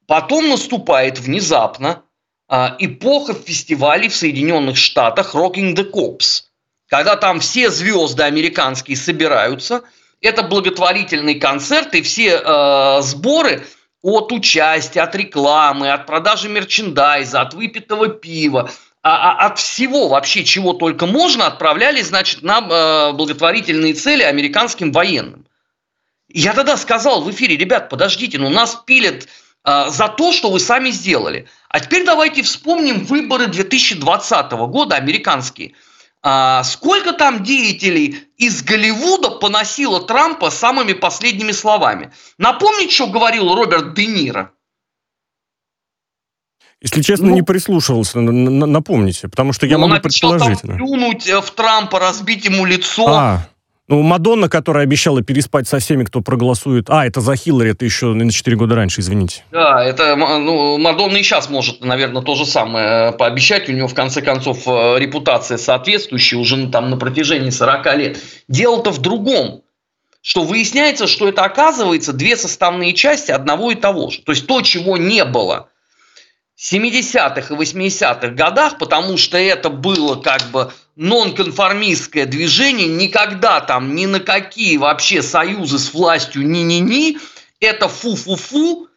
Потом 0.08 0.48
наступает 0.48 1.20
внезапно 1.20 2.02
э, 2.48 2.70
эпоха 2.80 3.32
фестивалей 3.32 4.08
в 4.08 4.16
Соединенных 4.16 4.76
Штатах 4.76 5.36
Rocking 5.36 5.76
the 5.76 5.88
Cops. 5.88 6.46
Когда 6.88 7.14
там 7.14 7.38
все 7.38 7.70
звезды 7.70 8.24
американские 8.24 8.96
собираются, 8.96 9.82
это 10.20 10.42
благотворительный 10.42 11.36
концерт, 11.36 11.94
и 11.94 12.02
все 12.02 12.42
э, 12.44 13.02
сборы 13.02 13.64
от 14.02 14.32
участия, 14.32 15.02
от 15.02 15.14
рекламы, 15.14 15.92
от 15.92 16.06
продажи 16.06 16.48
мерчендайза, 16.48 17.40
от 17.40 17.54
выпитого 17.54 18.08
пива– 18.08 18.68
а, 18.80 18.80
а, 18.80 18.85
от 19.08 19.58
всего 19.58 20.08
вообще, 20.08 20.44
чего 20.44 20.72
только 20.72 21.06
можно, 21.06 21.46
отправляли, 21.46 22.02
значит, 22.02 22.42
на 22.42 22.58
э, 22.58 23.12
благотворительные 23.12 23.94
цели 23.94 24.22
американским 24.22 24.90
военным. 24.90 25.46
Я 26.28 26.52
тогда 26.52 26.76
сказал 26.76 27.22
в 27.22 27.30
эфире, 27.30 27.56
ребят, 27.56 27.88
подождите, 27.88 28.38
ну 28.38 28.50
нас 28.50 28.82
пилят 28.84 29.28
э, 29.64 29.90
за 29.90 30.08
то, 30.08 30.32
что 30.32 30.50
вы 30.50 30.58
сами 30.58 30.90
сделали. 30.90 31.48
А 31.68 31.78
теперь 31.78 32.04
давайте 32.04 32.42
вспомним 32.42 33.04
выборы 33.04 33.46
2020 33.46 34.50
года 34.52 34.96
американские. 34.96 35.74
А, 36.22 36.64
сколько 36.64 37.12
там 37.12 37.44
деятелей 37.44 38.24
из 38.36 38.64
Голливуда 38.64 39.30
поносило 39.30 40.00
Трампа 40.00 40.50
самыми 40.50 40.94
последними 40.94 41.52
словами? 41.52 42.12
Напомнить, 42.38 42.90
что 42.90 43.06
говорил 43.06 43.54
Роберт 43.54 43.94
Де 43.94 44.06
Ниро? 44.06 44.50
Если 46.86 47.02
честно, 47.02 47.26
ну, 47.26 47.34
не 47.34 47.42
прислушивался, 47.42 48.20
напомните, 48.20 49.26
потому 49.26 49.52
что 49.52 49.66
я 49.66 49.76
ну, 49.76 49.88
могу 49.88 50.00
предположить. 50.00 50.60
Там 50.60 50.76
плюнуть 50.76 51.28
э, 51.28 51.40
в 51.40 51.50
Трампа, 51.50 51.98
разбить 51.98 52.44
ему 52.44 52.64
лицо. 52.64 53.08
А, 53.08 53.48
ну, 53.88 54.02
Мадонна, 54.02 54.48
которая 54.48 54.84
обещала 54.84 55.20
переспать 55.20 55.66
со 55.66 55.80
всеми, 55.80 56.04
кто 56.04 56.20
проголосует. 56.20 56.88
А, 56.88 57.04
это 57.04 57.20
за 57.20 57.34
Хиллари, 57.34 57.72
это 57.72 57.84
еще 57.84 58.06
на 58.14 58.30
4 58.30 58.56
года 58.56 58.76
раньше, 58.76 59.00
извините. 59.00 59.42
Да, 59.50 59.84
это 59.84 60.14
ну, 60.14 60.78
Мадонна 60.78 61.16
и 61.16 61.24
сейчас 61.24 61.50
может, 61.50 61.84
наверное, 61.84 62.22
то 62.22 62.36
же 62.36 62.46
самое 62.46 63.08
э, 63.08 63.12
пообещать. 63.12 63.68
У 63.68 63.72
него, 63.72 63.88
в 63.88 63.94
конце 63.94 64.22
концов, 64.22 64.68
э, 64.68 65.00
репутация 65.00 65.58
соответствующая 65.58 66.36
уже 66.36 66.68
там 66.68 66.88
на 66.90 66.96
протяжении 66.96 67.50
40 67.50 67.96
лет. 67.96 68.18
Дело-то 68.46 68.92
в 68.92 68.98
другом 68.98 69.62
что 70.20 70.42
выясняется, 70.42 71.06
что 71.06 71.28
это 71.28 71.44
оказывается 71.44 72.12
две 72.12 72.36
составные 72.36 72.94
части 72.94 73.30
одного 73.30 73.70
и 73.70 73.76
того 73.76 74.10
же. 74.10 74.22
То 74.22 74.32
есть 74.32 74.48
то, 74.48 74.60
чего 74.60 74.96
не 74.96 75.24
было 75.24 75.68
70-х 76.58 77.54
и 77.54 77.56
80-х 77.56 78.28
годах, 78.28 78.78
потому 78.78 79.18
что 79.18 79.36
это 79.36 79.68
было 79.68 80.16
как 80.16 80.42
бы 80.50 80.72
нонконформистское 80.96 82.24
движение, 82.24 82.88
никогда 82.88 83.60
там 83.60 83.94
ни 83.94 84.06
на 84.06 84.20
какие 84.20 84.78
вообще 84.78 85.22
союзы 85.22 85.78
с 85.78 85.92
властью 85.92 86.48
ни-ни-ни, 86.48 87.18
это 87.60 87.88
фу-фу-фу, 87.88 88.88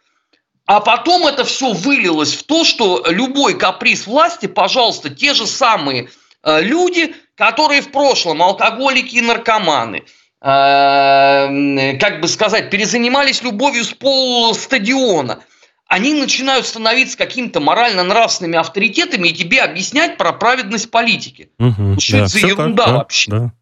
а 0.65 0.79
потом 0.79 1.27
это 1.27 1.43
все 1.43 1.73
вылилось 1.73 2.35
в 2.35 2.43
то, 2.43 2.63
что 2.63 3.03
любой 3.09 3.57
каприз 3.57 4.07
власти, 4.07 4.45
пожалуйста, 4.45 5.09
те 5.09 5.33
же 5.33 5.45
самые 5.45 6.09
э, 6.43 6.61
люди, 6.61 7.13
которые 7.35 7.81
в 7.81 7.91
прошлом 7.91 8.41
алкоголики 8.41 9.15
и 9.15 9.21
наркоманы, 9.21 10.03
э, 10.41 11.97
как 11.97 12.21
бы 12.21 12.27
сказать, 12.29 12.69
перезанимались 12.69 13.43
любовью 13.43 13.83
с 13.83 13.91
пол 13.91 14.55
стадиона– 14.55 15.43
они 15.89 16.13
начинают 16.13 16.67
становиться 16.67 17.17
какими-то 17.17 17.59
морально-нравственными 17.59 18.59
авторитетами 18.59 19.29
и 19.29 19.33
тебе 19.33 19.61
объяснять 19.61 20.17
про 20.17 20.31
праведность 20.31 20.91
политики. 20.91 21.49
Угу, 21.57 21.99
что 21.99 22.11
да, 22.11 22.17
это 22.19 22.27
за 22.27 22.39
ерунда 22.47 22.85
так, 22.85 22.95
вообще? 22.95 23.31
Да. 23.31 23.53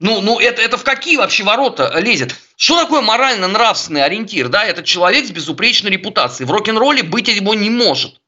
Ну, 0.00 0.22
ну 0.22 0.40
это, 0.40 0.62
это 0.62 0.78
в 0.78 0.84
какие 0.84 1.18
вообще 1.18 1.44
ворота 1.44 1.92
лезет? 2.00 2.34
Что 2.56 2.82
такое 2.82 3.02
морально-нравственный 3.02 4.04
ориентир? 4.04 4.48
Да, 4.48 4.64
это 4.64 4.82
человек 4.82 5.26
с 5.26 5.30
безупречной 5.30 5.90
репутацией. 5.90 6.46
В 6.46 6.50
рок-н-ролле 6.50 7.02
быть 7.02 7.28
его 7.28 7.54
не 7.54 7.68
может. 7.68 8.18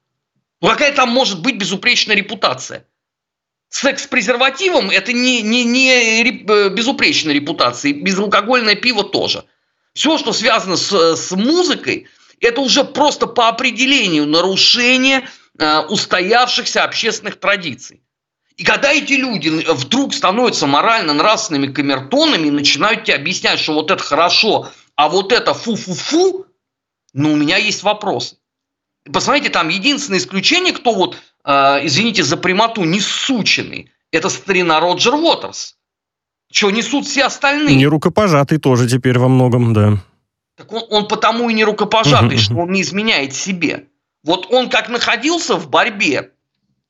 Ну, 0.60 0.68
какая 0.68 0.92
там 0.92 1.08
может 1.08 1.40
быть 1.40 1.56
безупречная 1.56 2.16
репутация? 2.16 2.84
Секс 3.70 4.04
с 4.04 4.06
презервативом– 4.06 4.90
это 4.90 5.14
не, 5.14 5.40
не, 5.40 5.64
не 5.64 5.90
э, 6.20 6.68
безупречная 6.68 7.34
репутация. 7.34 7.94
Безалкогольное 7.94 8.74
пиво 8.74 9.04
тоже. 9.04 9.44
Все, 9.94 10.18
что 10.18 10.34
связано 10.34 10.76
с, 10.76 11.16
с 11.16 11.34
музыкой– 11.34 12.08
это 12.40 12.60
уже 12.60 12.84
просто 12.84 13.26
по 13.26 13.48
определению 13.48 14.26
нарушение 14.26 15.28
э, 15.58 15.78
устоявшихся 15.80 16.84
общественных 16.84 17.40
традиций. 17.40 18.02
И 18.56 18.64
когда 18.64 18.92
эти 18.92 19.12
люди 19.12 19.48
вдруг 19.48 20.12
становятся 20.14 20.66
морально-нравственными 20.66 21.72
камертонами 21.72 22.48
и 22.48 22.50
начинают 22.50 23.04
тебе 23.04 23.16
объяснять, 23.16 23.60
что 23.60 23.74
вот 23.74 23.90
это 23.90 24.02
хорошо, 24.02 24.68
а 24.96 25.08
вот 25.08 25.32
это 25.32 25.54
фу-фу-фу, 25.54 26.46
ну, 27.14 27.32
у 27.32 27.36
меня 27.36 27.56
есть 27.56 27.84
вопросы. 27.84 28.36
Посмотрите, 29.10 29.48
там 29.50 29.68
единственное 29.68 30.18
исключение, 30.18 30.72
кто 30.72 30.92
вот, 30.92 31.16
э, 31.44 31.50
извините 31.86 32.24
за 32.24 32.36
прямоту, 32.36 32.82
не 32.84 33.00
сученный, 33.00 33.92
это 34.10 34.28
старина 34.28 34.80
Роджер 34.80 35.14
Уотерс. 35.14 35.76
Что 36.50 36.70
несут 36.70 37.06
все 37.06 37.24
остальные? 37.24 37.76
Не 37.76 37.86
рукопожатый 37.86 38.58
тоже 38.58 38.88
теперь 38.88 39.18
во 39.18 39.28
многом, 39.28 39.72
да. 39.72 39.98
Так 40.58 40.72
он, 40.72 40.82
он 40.90 41.08
потому 41.08 41.48
и 41.48 41.54
не 41.54 41.62
рукопожатый, 41.62 42.36
что 42.36 42.56
он 42.56 42.72
не 42.72 42.82
изменяет 42.82 43.32
себе. 43.32 43.86
Вот 44.24 44.52
он 44.52 44.68
как 44.68 44.88
находился 44.88 45.54
в 45.54 45.70
борьбе 45.70 46.32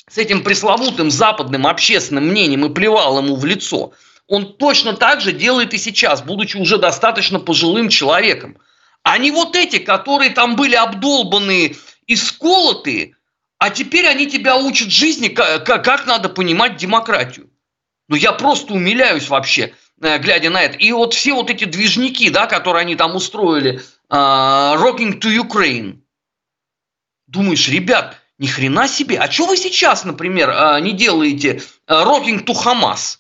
с 0.09 0.17
этим 0.17 0.43
пресловутым 0.43 1.11
западным 1.11 1.67
общественным 1.67 2.29
мнением 2.29 2.65
и 2.65 2.73
плевал 2.73 3.19
ему 3.19 3.37
в 3.37 3.45
лицо, 3.45 3.93
он 4.27 4.55
точно 4.55 4.95
так 4.95 5.21
же 5.21 5.33
делает 5.33 5.75
и 5.75 5.79
сейчас, 5.79 6.23
будучи 6.23 6.57
уже 6.57 6.79
достаточно 6.79 7.41
пожилым 7.41 7.91
человеком. 7.91 8.57
А 9.03 9.19
не 9.19 9.31
вот 9.31 9.55
эти, 9.55 9.79
которые 9.79 10.31
там 10.31 10.57
были 10.57 10.75
обдолбанные 10.75 11.77
и 12.07 12.17
сколотые, 12.17 13.17
а 13.59 13.69
теперь 13.69 14.07
они 14.07 14.27
тебя 14.27 14.57
учат 14.57 14.91
жизни, 14.91 15.29
как, 15.29 15.65
как 15.65 16.07
надо 16.07 16.31
понимать 16.31 16.77
демократию. 16.77 17.51
Ну, 18.09 18.17
я 18.17 18.33
просто 18.33 18.73
умиляюсь 18.73 19.29
вообще. 19.29 19.75
Э, 20.01 20.19
глядя 20.19 20.51
на 20.51 20.63
это. 20.63 20.77
И 20.79 20.93
вот 20.93 21.15
все 21.15 21.35
вот 21.35 21.51
эти 21.51 21.65
движники, 21.65 22.31
да, 22.31 22.47
которые 22.47 22.83
они 22.83 22.95
там 22.95 23.17
устроили, 23.17 23.81
uh, 24.11 24.77
Rocking 24.77 25.21
to 25.21 25.29
Ukraine. 25.29 26.01
Думаешь, 27.27 27.69
ребят, 27.69 28.21
ни 28.39 28.47
хрена 28.47 28.87
себе, 28.87 29.19
а 29.19 29.31
что 29.31 29.47
вы 29.47 29.57
сейчас, 29.57 30.05
например, 30.05 30.51
uh, 30.51 30.81
не 30.81 30.93
делаете 30.93 31.63
Rocking 31.89 32.45
to 32.45 32.55
Hamas? 32.55 33.19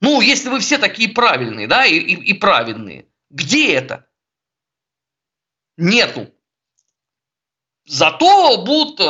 Ну, 0.00 0.20
если 0.20 0.48
вы 0.48 0.60
все 0.60 0.78
такие 0.78 1.10
правильные, 1.10 1.66
да, 1.66 1.84
и, 1.84 1.96
и, 1.96 2.14
и 2.14 2.32
праведные. 2.34 3.06
Где 3.30 3.74
это? 3.74 4.06
Нету. 5.76 6.32
Зато 7.86 8.62
будут 8.64 9.00
э, 9.00 9.04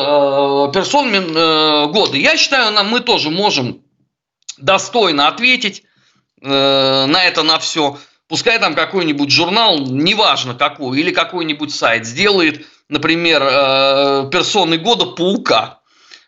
персонами 0.73 1.17
э, 1.17 1.87
года. 1.93 2.17
Я 2.17 2.37
считаю, 2.37 2.73
нам, 2.73 2.89
мы 2.89 3.01
тоже 3.01 3.31
можем 3.31 3.83
достойно 4.59 5.29
ответить 5.29 5.81
э, 5.81 5.86
на 6.43 7.25
это 7.25 7.43
на 7.43 7.59
все. 7.59 7.99
Пускай 8.29 8.59
там 8.59 8.75
какой-нибудь 8.75 9.31
журнал, 9.31 9.79
неважно 9.79 10.55
какой, 10.55 10.99
или 10.99 11.13
какой-нибудь 11.13 11.73
сайт 11.73 12.07
сделает, 12.07 12.67
например, 12.89 13.43
э, 13.43 14.31
персоны 14.33 14.79
года 14.79 15.07
паука. 15.07 15.81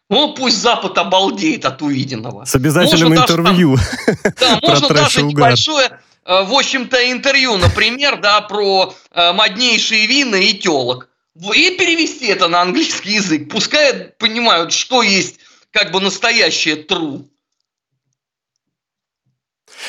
Ну, 0.09 0.33
пусть 0.33 0.59
Запад 0.59 0.97
обалдеет 0.97 1.65
от 1.65 1.83
увиденного. 1.83 2.45
С 2.45 2.55
обязательным 2.55 3.15
можно 3.15 3.23
интервью. 3.23 3.77
Даже, 3.77 4.35
там, 4.37 4.61
да, 4.63 4.69
можно 4.69 4.89
даже 4.89 5.23
небольшое, 5.23 6.01
э, 6.25 6.43
в 6.45 6.53
общем-то, 6.55 7.11
интервью, 7.11 7.57
например, 7.57 8.21
да, 8.21 8.43
про 8.43 8.95
э, 9.11 9.33
моднейшие 9.33 10.07
вина 10.07 10.37
и 10.37 10.55
телок. 10.55 11.09
И 11.35 11.77
перевести 11.77 12.27
это 12.27 12.49
на 12.49 12.63
английский 12.63 13.15
язык. 13.15 13.51
Пускай 13.51 13.93
понимают, 14.19 14.73
что 14.73 15.03
есть 15.03 15.39
как 15.73 15.91
бы 15.91 16.01
настоящее 16.01 16.77
true. 16.77 17.25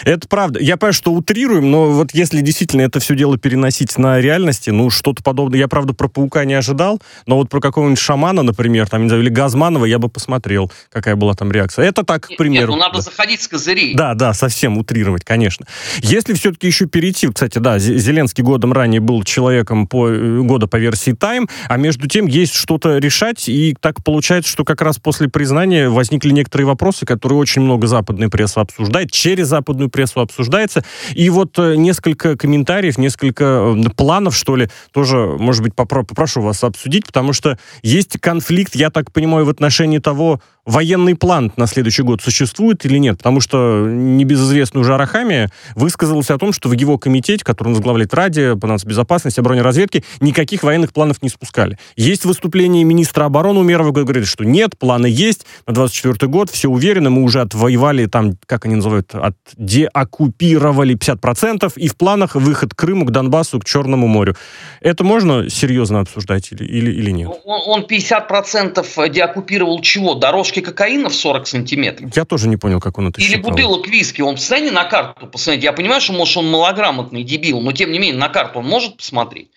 Это 0.06 0.27
правда. 0.27 0.60
Я 0.60 0.77
понимаю, 0.77 0.94
что 0.94 1.12
утрируем, 1.12 1.72
но 1.72 1.91
вот 1.91 2.13
если 2.13 2.41
действительно 2.41 2.82
это 2.82 3.00
все 3.00 3.15
дело 3.15 3.38
переносить 3.38 3.98
на 3.98 4.20
реальности, 4.20 4.70
ну, 4.70 4.89
что-то 4.89 5.24
подобное. 5.24 5.60
Я, 5.60 5.68
правда, 5.68 5.94
про 5.94 6.08
паука 6.08 6.46
не 6.46 6.53
ожидал, 6.53 7.01
но 7.25 7.38
вот 7.38 7.50
про 7.50 7.60
какого-нибудь 7.60 8.00
шамана, 8.00 8.44
например, 8.44 8.88
там, 8.88 9.03
не 9.03 9.10
знаю, 9.10 9.24
или 9.24 9.29
Газманова, 9.29 9.86
я 9.86 10.00
бы 10.00 10.10
посмотрел, 10.10 10.72
какая 10.91 11.15
была 11.15 11.34
там 11.34 11.51
реакция. 11.51 11.86
Это 11.86 12.03
так, 12.03 12.27
к 12.27 12.38
примеру. 12.38 12.72
Нет, 12.74 12.77
ну 12.77 12.77
надо 12.77 12.98
да. 12.98 13.01
заходить 13.01 13.41
с 13.41 13.48
козырей. 13.48 13.96
Да, 13.96 14.13
да, 14.13 14.34
совсем 14.34 14.77
утрировать, 14.77 15.24
конечно. 15.24 15.65
Если 16.01 16.34
все-таки 16.34 16.68
еще 16.68 16.86
перейти, 16.86 17.27
кстати, 17.27 17.60
да, 17.60 17.79
Зеленский 17.79 18.44
годом 18.44 18.74
ранее 18.74 19.01
был 19.01 19.24
человеком 19.24 19.88
по, 19.88 20.10
э, 20.10 20.41
года 20.41 20.68
по 20.68 20.77
версии 20.77 21.13
Time, 21.13 21.50
а 21.68 21.77
между 21.77 22.08
тем 22.08 22.25
есть 22.25 22.53
что-то 22.53 22.98
решать, 22.98 23.48
и 23.50 23.75
так 23.79 24.03
получается, 24.03 24.51
что 24.51 24.63
как 24.63 24.82
раз 24.82 24.98
после 24.98 25.29
признания 25.29 25.89
возникли 25.89 26.32
некоторые 26.32 26.68
вопросы, 26.68 27.06
которые 27.06 27.38
очень 27.38 27.62
много 27.62 27.88
западной 27.88 28.29
прессы 28.29 28.58
обсуждает, 28.60 29.12
через 29.12 29.48
западную 29.48 29.88
прессу 29.89 30.22
обсуждается. 30.22 30.84
И 31.13 31.29
вот 31.29 31.58
э, 31.60 31.75
несколько 31.75 32.38
комментариев, 32.38 32.98
несколько 32.98 33.75
э, 33.75 33.89
планов, 33.96 34.36
что 34.36 34.55
ли, 34.55 34.69
тоже, 34.91 35.17
может 35.17 35.63
быть, 35.63 35.75
попрошу 35.75 36.41
вас 36.41 36.63
обсудить, 36.63 37.05
потому 37.05 37.34
что 37.34 37.58
есть 37.84 38.19
конфликт, 38.19 38.75
я 38.75 38.89
так 38.89 39.12
понимаю, 39.12 39.46
в 39.46 39.50
отношении 39.50 40.00
того, 40.00 40.41
военный 40.66 41.16
план 41.16 41.51
на 41.58 41.68
следующий 41.68 42.04
год 42.04 42.22
существует 42.22 42.86
или 42.86 42.98
нет? 42.98 43.18
Потому 43.18 43.42
что 43.42 43.86
небезызвестный 43.88 44.82
уже 44.82 44.94
Арахами 44.94 45.50
высказался 45.75 46.34
о 46.34 46.38
том, 46.38 46.54
что 46.54 46.70
в 46.70 46.74
его 46.74 46.98
комитете, 46.98 47.44
который 47.44 47.70
возглавляет 47.70 48.13
Ради 48.13 48.56
по 48.56 48.68
нацбезопасности, 48.68 49.39
обороне 49.39 49.62
разведки, 49.62 50.04
никаких 50.20 50.63
военных 50.63 50.94
планов 50.94 51.22
не 51.22 51.30
спускали. 51.30 51.78
Есть 51.96 52.25
выступление 52.25 52.84
министра 52.84 53.25
обороны 53.25 53.60
Умерова, 53.60 53.89
который 53.89 54.06
говорит, 54.06 54.28
что 54.28 54.44
нет, 54.44 54.78
планы 54.78 55.08
есть 55.08 55.46
на 55.68 55.74
24 55.74 56.30
год, 56.30 56.50
все 56.50 56.70
уверены, 56.70 57.10
мы 57.10 57.24
уже 57.24 57.42
отвоевали 57.42 58.06
там, 58.06 58.38
как 58.46 58.66
они 58.66 58.75
называют, 58.75 59.13
от 59.13 59.36
деоккупировали 59.58 60.96
50%, 60.96 61.74
и 61.75 61.88
в 61.88 61.96
планах 61.96 62.36
выход 62.36 62.74
к 62.74 62.78
Крыму, 62.78 63.06
к 63.06 63.12
Донбассу, 63.12 63.60
к 63.60 63.66
Черному 63.66 64.08
морю. 64.08 64.36
Это 64.82 65.04
можно 65.04 65.50
серьезно 65.50 66.01
обсуждать 66.01 66.51
или, 66.51 66.63
или, 66.63 66.92
или 66.92 67.12
нет? 67.12 67.30
Он 67.46 67.86
50% 67.89 69.10
деоккупировал 69.10 69.82
чего? 69.82 70.16
Дорожки 70.16 70.49
бутылки 70.50 70.62
кокаина 70.62 71.10
в 71.10 71.15
40 71.15 71.48
сантиметров. 71.48 72.12
Я 72.15 72.25
тоже 72.25 72.48
не 72.48 72.58
понял, 72.58 72.79
как 72.79 72.98
он 72.98 73.10
это 73.10 73.22
Или 73.22 73.36
считал. 73.36 73.51
бутылок 73.51 73.88
виски. 73.88 74.22
Он 74.22 74.38
посмотри 74.38 74.72
на 74.72 74.86
карту, 74.86 75.27
посмотрите. 75.27 75.65
Я 75.65 75.74
понимаю, 75.74 76.01
что, 76.01 76.13
может, 76.13 76.38
он 76.38 76.50
малограмотный 76.50 77.24
дебил, 77.24 77.62
но, 77.62 77.72
тем 77.72 77.91
не 77.91 78.00
менее, 78.00 78.20
на 78.20 78.29
карту 78.29 78.60
он 78.60 78.65
может 78.65 78.98
посмотреть. 78.98 79.51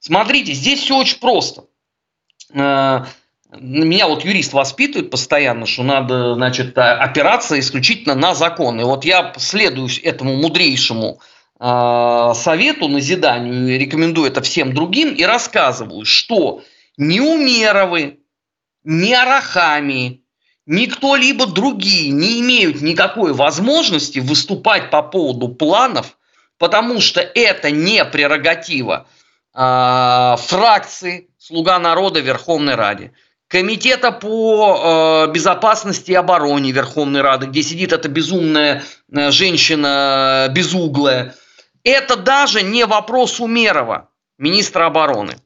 Смотрите, 0.00 0.52
здесь 0.52 0.80
все 0.80 0.96
очень 0.96 1.18
просто. 1.18 1.64
Э, 2.52 3.04
меня 3.58 4.08
вот 4.08 4.24
юрист 4.24 4.52
воспитывает 4.52 5.10
постоянно, 5.10 5.66
что 5.66 5.82
надо, 5.82 6.34
значит, 6.34 6.76
опираться 6.76 7.58
исключительно 7.58 8.14
на 8.14 8.34
закон. 8.34 8.80
И 8.80 8.84
вот 8.84 9.04
я 9.04 9.32
следую 9.38 9.88
этому 10.02 10.36
мудрейшему 10.36 11.20
э, 11.58 12.32
совету, 12.34 12.88
назиданию, 12.88 13.78
рекомендую 13.78 14.28
это 14.28 14.42
всем 14.42 14.74
другим 14.74 15.14
и 15.14 15.24
рассказываю, 15.24 16.04
что 16.04 16.62
ни 16.96 17.20
Умеровы, 17.20 18.18
ни 18.86 19.12
Арахами, 19.12 20.22
никто 20.66 21.16
либо 21.16 21.46
другие 21.46 22.10
не 22.10 22.40
имеют 22.40 22.82
никакой 22.82 23.32
возможности 23.32 24.18
выступать 24.18 24.90
по 24.90 25.02
поводу 25.02 25.48
планов, 25.48 26.18
потому 26.58 27.00
что 27.00 27.20
это 27.20 27.70
не 27.70 28.04
прерогатива 28.04 29.06
э, 29.54 30.36
фракции 30.38 31.28
«Слуга 31.38 31.78
народа» 31.78 32.20
Верховной 32.20 32.74
Раде, 32.74 33.12
Комитета 33.48 34.10
по 34.10 35.26
э, 35.28 35.32
безопасности 35.32 36.10
и 36.10 36.14
обороне 36.14 36.72
Верховной 36.72 37.20
Рады, 37.20 37.46
где 37.46 37.62
сидит 37.62 37.92
эта 37.92 38.08
безумная 38.08 38.82
э, 39.12 39.30
женщина 39.30 40.48
безуглая. 40.50 41.36
Это 41.84 42.16
даже 42.16 42.62
не 42.62 42.84
вопрос 42.86 43.38
Умерова, 43.38 44.08
министра 44.36 44.86
обороны. 44.86 45.36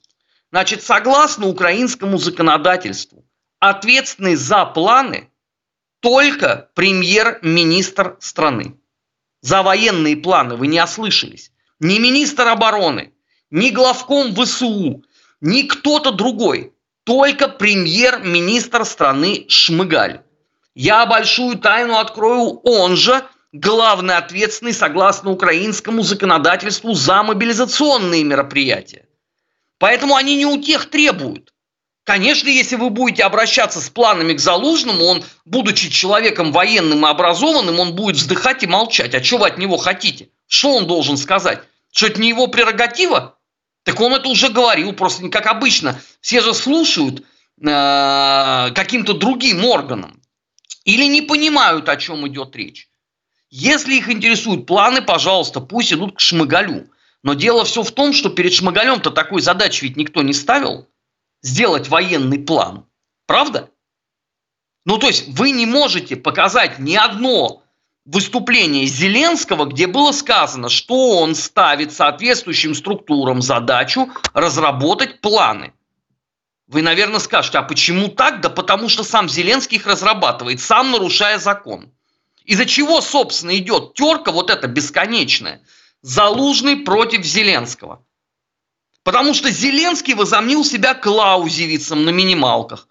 Значит, 0.50 0.83
согласно 0.83 1.47
украинскому 1.47 2.17
законодательству, 2.17 3.23
ответственный 3.61 4.35
за 4.35 4.64
планы 4.64 5.31
только 6.00 6.71
премьер-министр 6.75 8.17
страны. 8.21 8.76
За 9.43 9.62
военные 9.62 10.17
планы 10.17 10.57
вы 10.57 10.67
не 10.67 10.83
ослышались. 10.83 11.52
Ни 11.79 11.99
министр 11.99 12.49
обороны, 12.49 13.12
ни 13.50 13.71
главком 13.71 14.35
ВСУ, 14.35 15.05
ни 15.40 15.62
кто-то 15.62 16.11
другой. 16.11 16.73
Только 17.05 17.49
премьер-министр 17.49 18.85
страны 18.85 19.47
Шмыгаль. 19.49 20.23
Я 20.75 21.06
большую 21.06 21.58
тайну 21.58 21.99
открою, 21.99 22.61
он 22.63 22.97
же 22.97 23.26
главный 23.52 24.17
ответственный, 24.17 24.73
согласно 24.73 25.30
украинскому 25.30 26.02
законодательству, 26.02 26.95
за 26.95 27.23
мобилизационные 27.23 28.23
мероприятия. 28.23 29.06
Поэтому 29.78 30.15
они 30.15 30.37
не 30.37 30.47
у 30.47 30.61
тех 30.63 30.89
требуют. 30.91 31.50
Конечно, 32.10 32.49
если 32.49 32.75
вы 32.75 32.90
будете 32.90 33.23
обращаться 33.23 33.80
с 33.80 33.88
планами 33.88 34.32
к 34.32 34.40
Залужному, 34.40 35.04
он, 35.04 35.23
будучи 35.44 35.88
человеком 35.90 36.50
военным 36.50 37.06
и 37.06 37.08
образованным, 37.08 37.78
он 37.78 37.94
будет 37.94 38.16
вздыхать 38.16 38.64
и 38.64 38.66
молчать. 38.66 39.14
А 39.14 39.23
что 39.23 39.38
вы 39.38 39.46
от 39.46 39.58
него 39.58 39.76
хотите? 39.76 40.28
Что 40.49 40.75
он 40.75 40.88
должен 40.88 41.16
сказать? 41.16 41.62
Что 41.92 42.08
это 42.08 42.20
не 42.20 42.30
его 42.30 42.49
прерогатива? 42.49 43.38
Так 43.84 44.00
он 44.00 44.12
это 44.12 44.28
уже 44.28 44.49
говорил, 44.49 44.92
просто 44.92 45.23
не 45.23 45.30
как 45.30 45.46
обычно. 45.46 46.00
Все 46.20 46.40
же 46.40 46.52
слушают 46.52 47.20
э, 47.20 48.70
каким-то 48.75 49.12
другим 49.12 49.64
органам. 49.64 50.20
Или 50.84 51.04
не 51.04 51.23
понимают, 51.23 51.88
о 51.88 51.96
чем 51.96 52.26
идет 52.26 52.56
речь. 52.56 52.88
Если 53.50 53.94
их 53.94 54.10
интересуют 54.10 54.66
планы, 54.66 55.00
пожалуйста, 55.00 55.60
пусть 55.60 55.92
идут 55.92 56.16
к 56.16 56.18
Шмыгалю. 56.20 56.90
Но 57.23 57.34
дело 57.34 57.64
все 57.64 57.84
в 57.84 57.92
том, 57.92 58.12
что 58.12 58.30
перед 58.30 58.52
Шмыгалем-то 58.52 59.12
такой 59.12 59.42
задачи 59.42 59.84
ведь 59.84 59.96
никто 59.96 60.23
не 60.23 60.32
ставил 60.32 60.88
сделать 61.43 61.89
военный 61.89 62.39
план. 62.39 62.87
Правда? 63.26 63.71
Ну, 64.85 64.99
то 64.99 65.07
есть 65.09 65.29
вы 65.29 65.50
не 65.50 65.67
можете 65.67 66.17
показать 66.17 66.79
ни 66.79 66.95
одно 66.95 67.63
выступление 68.05 68.87
Зеленского, 68.87 69.67
где 69.67 69.87
было 69.87 70.13
сказано, 70.13 70.69
что 70.69 71.19
он 71.19 71.35
ставит 71.35 71.93
соответствующим 71.93 72.75
структурам 72.75 73.43
задачу 73.43 74.11
разработать 74.33 75.21
планы. 75.21 75.73
Вы, 76.67 76.83
наверное, 76.83 77.19
скажете, 77.19 77.59
а 77.59 77.63
почему 77.63 78.09
так? 78.09 78.41
Да 78.41 78.49
потому 78.49 78.89
что 78.89 79.03
сам 79.03 79.29
Зеленский 79.29 79.76
их 79.76 79.87
разрабатывает, 79.87 80.61
сам 80.61 80.93
нарушая 80.93 81.39
закон. 81.39 81.93
Из-за 82.45 82.65
чего, 82.65 83.00
собственно, 83.00 83.57
идет 83.57 83.95
терка 83.95 84.33
вот 84.33 84.50
эта 84.50 84.67
бесконечная? 84.67 85.63
Залужный 86.03 86.76
против 86.76 87.25
Зеленского. 87.25 88.05
Потому 89.10 89.34
что 89.34 89.50
Зеленский 89.50 90.14
возомнил 90.14 90.64
себя 90.64 90.94
клаузевицем 90.94 92.04
на 92.04 92.10
минималках. 92.10 92.86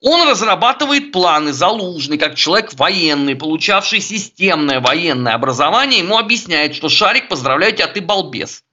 Он 0.00 0.28
разрабатывает 0.28 1.12
планы, 1.12 1.52
залужный, 1.52 2.18
как 2.18 2.34
человек 2.34 2.74
военный, 2.74 3.36
получавший 3.36 4.00
системное 4.00 4.80
военное 4.80 5.32
образование, 5.32 6.00
ему 6.00 6.18
объясняет, 6.18 6.74
что 6.74 6.88
Шарик, 6.88 7.28
поздравляю 7.28 7.72
тебя, 7.72 7.86
ты 7.86 8.00
балбес. 8.00 8.64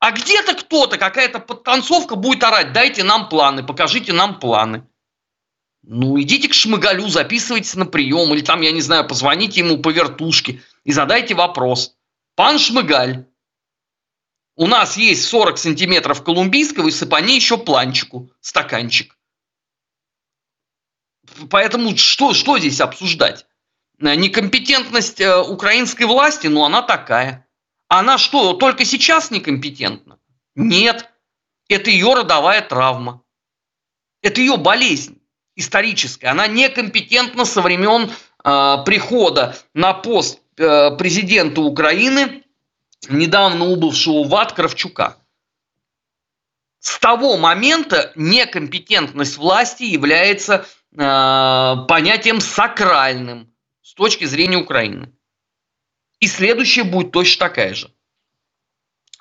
А 0.00 0.10
где-то 0.10 0.54
кто-то, 0.54 0.98
какая-то 0.98 1.38
подтанцовка 1.38 2.16
будет 2.16 2.42
орать, 2.42 2.72
дайте 2.72 3.04
нам 3.04 3.28
планы, 3.28 3.62
покажите 3.62 4.12
нам 4.12 4.40
планы. 4.40 4.84
Ну, 5.84 6.20
идите 6.20 6.48
к 6.48 6.54
Шмыгалю, 6.54 7.06
записывайтесь 7.06 7.76
на 7.76 7.86
прием, 7.86 8.34
или 8.34 8.40
там, 8.40 8.62
я 8.62 8.72
не 8.72 8.80
знаю, 8.80 9.06
позвоните 9.06 9.60
ему 9.60 9.78
по 9.78 9.90
вертушке 9.90 10.60
и 10.82 10.90
задайте 10.90 11.36
вопрос. 11.36 11.94
Пан 12.34 12.58
Шмыгаль, 12.58 13.26
у 14.56 14.66
нас 14.66 14.96
есть 14.96 15.24
40 15.24 15.58
сантиметров 15.58 16.22
колумбийского 16.22 16.88
и 16.88 16.92
сыпани 16.92 17.34
еще 17.34 17.58
планчику, 17.58 18.30
стаканчик. 18.40 19.16
Поэтому 21.50 21.96
что, 21.96 22.34
что 22.34 22.58
здесь 22.58 22.80
обсуждать? 22.80 23.46
Некомпетентность 23.98 25.20
э, 25.20 25.40
украинской 25.40 26.04
власти, 26.04 26.46
ну 26.46 26.64
она 26.64 26.82
такая. 26.82 27.46
Она 27.88 28.18
что, 28.18 28.54
только 28.54 28.84
сейчас 28.84 29.30
некомпетентна? 29.30 30.18
Нет. 30.54 31.10
Это 31.68 31.90
ее 31.90 32.14
родовая 32.14 32.60
травма. 32.60 33.22
Это 34.22 34.40
ее 34.40 34.56
болезнь 34.56 35.20
историческая. 35.56 36.28
Она 36.28 36.46
некомпетентна 36.46 37.44
со 37.44 37.62
времен 37.62 38.10
э, 38.44 38.76
прихода 38.84 39.56
на 39.74 39.94
пост 39.94 40.40
э, 40.56 40.96
президента 40.96 41.60
Украины 41.60 42.43
недавно 43.08 43.66
убывшего 43.66 44.24
в 44.24 44.34
ад 44.34 44.52
Кравчука. 44.52 45.16
С 46.78 46.98
того 46.98 47.38
момента 47.38 48.12
некомпетентность 48.14 49.38
власти 49.38 49.84
является 49.84 50.66
э, 50.92 50.96
понятием 51.88 52.40
сакральным 52.40 53.54
с 53.82 53.94
точки 53.94 54.24
зрения 54.24 54.58
Украины. 54.58 55.12
И 56.20 56.26
следующая 56.26 56.84
будет 56.84 57.12
точно 57.12 57.48
такая 57.48 57.74
же. 57.74 57.90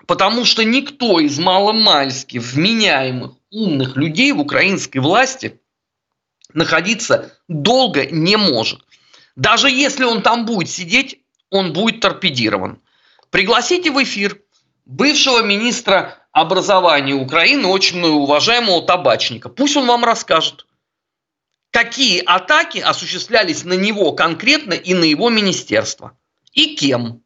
Потому 0.06 0.44
что 0.44 0.66
никто 0.66 1.20
из 1.20 1.40
маломальски 1.40 2.38
вменяемых 2.38 3.32
умных 3.50 3.96
людей 3.96 4.34
в 4.34 4.42
украинской 4.42 4.98
власти 4.98 5.62
находиться 6.54 7.38
долго 7.48 8.06
не 8.06 8.36
может. 8.36 8.82
Даже 9.36 9.70
если 9.70 10.04
он 10.04 10.22
там 10.22 10.46
будет 10.46 10.70
сидеть, 10.70 11.22
он 11.50 11.72
будет 11.72 12.02
торпедирован. 12.02 12.82
Пригласите 13.34 13.90
в 13.90 14.02
эфир 14.04 14.40
бывшего 14.86 15.42
министра 15.42 16.20
образования 16.32 17.16
Украины, 17.16 17.66
очень 17.66 18.00
уважаемого 18.00 18.84
табачника. 18.84 19.50
Пусть 19.50 19.76
он 19.76 19.88
вам 19.88 20.06
расскажет, 20.06 20.68
какие 21.72 22.22
атаки 22.24 22.78
осуществлялись 22.78 23.64
на 23.64 23.74
него 23.74 24.12
конкретно 24.12 24.74
и 24.74 24.94
на 24.94 25.06
его 25.06 25.32
министерство. 25.32 26.16
И 26.52 26.76
кем. 26.76 27.24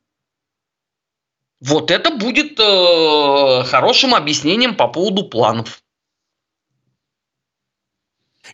Вот 1.60 1.92
это 1.92 2.12
будет 2.12 2.58
э, 2.58 3.64
хорошим 3.66 4.16
объяснением 4.16 4.76
по 4.78 4.88
поводу 4.88 5.28
планов. 5.28 5.84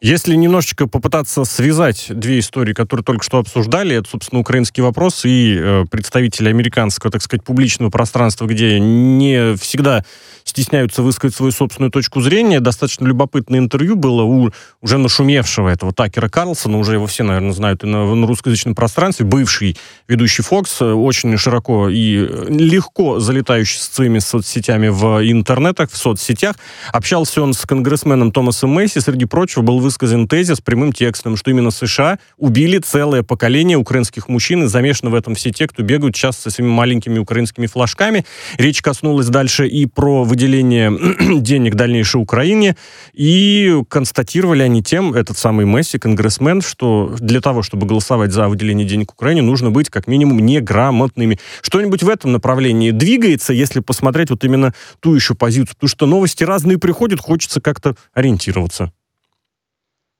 Если 0.02 0.36
немножечко 0.36 0.88
попытаться 0.88 1.44
связать 1.46 2.08
две 2.10 2.40
истории, 2.40 2.74
которые 2.74 3.04
только 3.04 3.24
что 3.24 3.40
обсуждали, 3.40 3.96
это, 3.96 4.10
собственно, 4.10 4.42
украинский 4.42 4.82
вопрос 4.82 5.26
и 5.26 5.58
э, 5.58 5.86
представители 5.90 6.50
американского, 6.50 7.12
так 7.12 7.22
сказать, 7.22 7.44
публичного 7.44 7.90
пространства, 7.90 8.46
где 8.46 8.80
не 8.80 9.56
всегда 9.58 10.04
стесняются 10.44 11.02
высказать 11.02 11.36
свою 11.36 11.52
собственную 11.52 11.92
точку 11.92 12.22
зрения. 12.22 12.60
Достаточно 12.60 13.08
любопытное 13.08 13.60
интервью 13.60 13.96
было 13.96 14.24
у 14.24 14.52
уже 14.82 14.98
нашумевшего 14.98 15.70
этого 15.70 15.94
Такера 15.94 16.30
Карлсона, 16.30 16.78
уже 16.78 16.94
его 16.94 17.08
все, 17.08 17.24
наверное, 17.24 17.54
знают 17.54 17.84
и 17.84 17.88
на, 17.88 18.14
на 18.14 18.28
русскоязычном 18.28 18.76
пространстве, 18.76 19.26
бывший 19.26 19.78
ведущий 20.08 20.42
Fox, 20.42 20.66
э, 20.82 20.92
очень 20.92 21.38
широко 21.38 21.90
и 21.90 22.28
легко 22.50 23.20
залетающий 23.20 23.80
своими 23.80 24.20
соцсетями 24.20 24.90
в 24.90 25.22
интернетах, 25.30 25.92
в 25.92 25.98
соцсетях. 25.98 26.56
Общался 26.92 27.42
он 27.42 27.54
с 27.54 27.62
конгрессменом 27.66 28.32
Томасом 28.32 28.72
Мэйси, 28.72 29.00
среди 29.00 29.26
прочего, 29.26 29.62
был 29.62 29.80
высказан 29.84 30.28
тезис 30.28 30.62
прямым 30.62 30.92
текстом, 30.92 31.38
что 31.38 31.52
именно 31.52 31.70
США 31.70 32.18
убили 32.38 32.80
целое 32.80 33.22
поколение 33.22 33.78
украинских 33.78 34.28
мужчин, 34.28 34.64
и 34.64 34.68
замешаны 34.68 35.12
в 35.12 35.16
этом 35.16 35.36
все 35.36 35.52
те, 35.52 35.68
кто 35.68 35.84
бегают 35.84 36.16
сейчас 36.16 36.38
со 36.38 36.50
своими 36.50 36.72
маленькими 36.72 37.20
украинскими 37.20 37.68
флажками. 37.68 38.26
Речь 38.58 38.82
коснулась 38.82 39.28
дальше 39.28 39.68
и 39.68 39.86
про 39.86 40.24
выделение 40.24 40.92
денег 41.42 41.76
дальнейшей 41.76 42.22
Украине, 42.22 42.76
и 43.14 43.82
констатировали 43.90 44.64
они 44.64 44.82
тем, 44.82 45.14
этот 45.14 45.38
самый 45.38 45.66
Месси, 45.66 46.00
конгрессмен, 46.00 46.62
что 46.62 47.16
для 47.20 47.42
того, 47.42 47.62
чтобы 47.62 47.86
голосовать 47.86 48.32
за 48.32 48.48
выделение 48.48 48.88
денег 48.88 49.12
Украине, 49.12 49.42
нужно 49.42 49.70
быть 49.70 49.90
как 49.90 50.08
минимум 50.08 50.40
неграмотными. 50.40 51.40
Что-нибудь 51.62 52.04
в 52.04 52.10
этом 52.10 52.32
направлении 52.32 52.92
двигается, 52.92 53.54
если 53.54 53.82
посмотреть 53.82 54.30
вот 54.30 54.44
именно 54.44 54.74
ту 55.00 55.14
еще 55.14 55.36
позицию, 55.36 55.76
потому 55.76 55.90
что 55.90 56.06
новости 56.06 56.44
разные 56.44 56.78
приходят, 56.78 57.20
хочется 57.20 57.62
как-то 57.62 57.96
ориентироваться. 58.14 58.92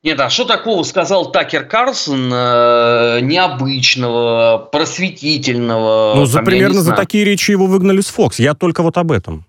Нет, 0.04 0.20
а 0.20 0.30
что 0.30 0.44
такого 0.44 0.84
сказал 0.84 1.32
Такер 1.32 1.66
Карлсон 1.66 2.30
э, 2.34 3.20
необычного, 3.22 4.58
просветительного? 4.70 6.16
Ну, 6.16 6.26
за, 6.26 6.42
примерно 6.42 6.82
за 6.82 6.94
такие 6.94 7.24
речи 7.24 7.52
его 7.52 7.68
выгнали 7.68 8.02
с 8.02 8.14
Fox. 8.14 8.34
Я 8.38 8.54
только 8.54 8.84
вот 8.84 8.98
об 8.98 9.14
этом. 9.14 9.46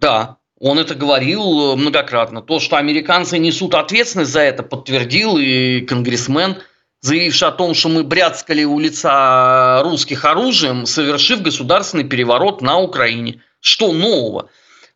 Да, 0.00 0.36
он 0.60 0.78
это 0.78 0.94
говорил 0.94 1.72
э, 1.72 1.76
многократно. 1.76 2.42
То, 2.42 2.60
что 2.60 2.76
американцы 2.76 3.38
несут 3.38 3.74
ответственность 3.74 4.30
за 4.30 4.40
это, 4.40 4.62
подтвердил 4.62 5.38
и 5.38 5.80
конгрессмен, 5.80 6.56
заявивший 7.00 7.48
о 7.48 7.52
том, 7.52 7.72
что 7.72 7.88
мы 7.88 8.04
бряцкали 8.04 8.62
у 8.64 8.78
лица 8.78 9.82
русских 9.84 10.26
оружием, 10.26 10.84
совершив 10.84 11.40
государственный 11.40 12.04
переворот 12.04 12.60
на 12.60 12.78
Украине. 12.78 13.40
Что 13.60 13.90
нового? 13.90 14.50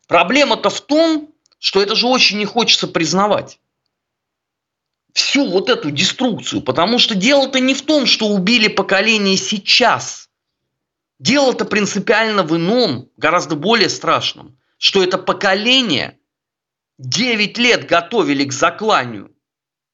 Проблема-то 0.07 0.69
в 0.69 0.81
том, 0.81 1.29
что 1.57 1.81
это 1.81 1.95
же 1.95 2.05
очень 2.05 2.37
не 2.37 2.45
хочется 2.45 2.87
признавать 2.87 3.57
всю 5.13 5.49
вот 5.49 5.69
эту 5.69 5.91
деструкцию, 5.91 6.61
потому 6.61 6.99
что 6.99 7.15
дело-то 7.15 7.59
не 7.59 7.73
в 7.73 7.81
том, 7.81 8.05
что 8.05 8.27
убили 8.27 8.67
поколение 8.67 9.37
сейчас. 9.37 10.29
Дело-то 11.19 11.65
принципиально 11.65 12.43
в 12.43 12.55
ином, 12.55 13.09
гораздо 13.17 13.55
более 13.55 13.89
страшном, 13.89 14.57
что 14.77 15.03
это 15.03 15.17
поколение 15.17 16.17
9 16.97 17.57
лет 17.57 17.87
готовили 17.87 18.45
к 18.45 18.53
закланию 18.53 19.31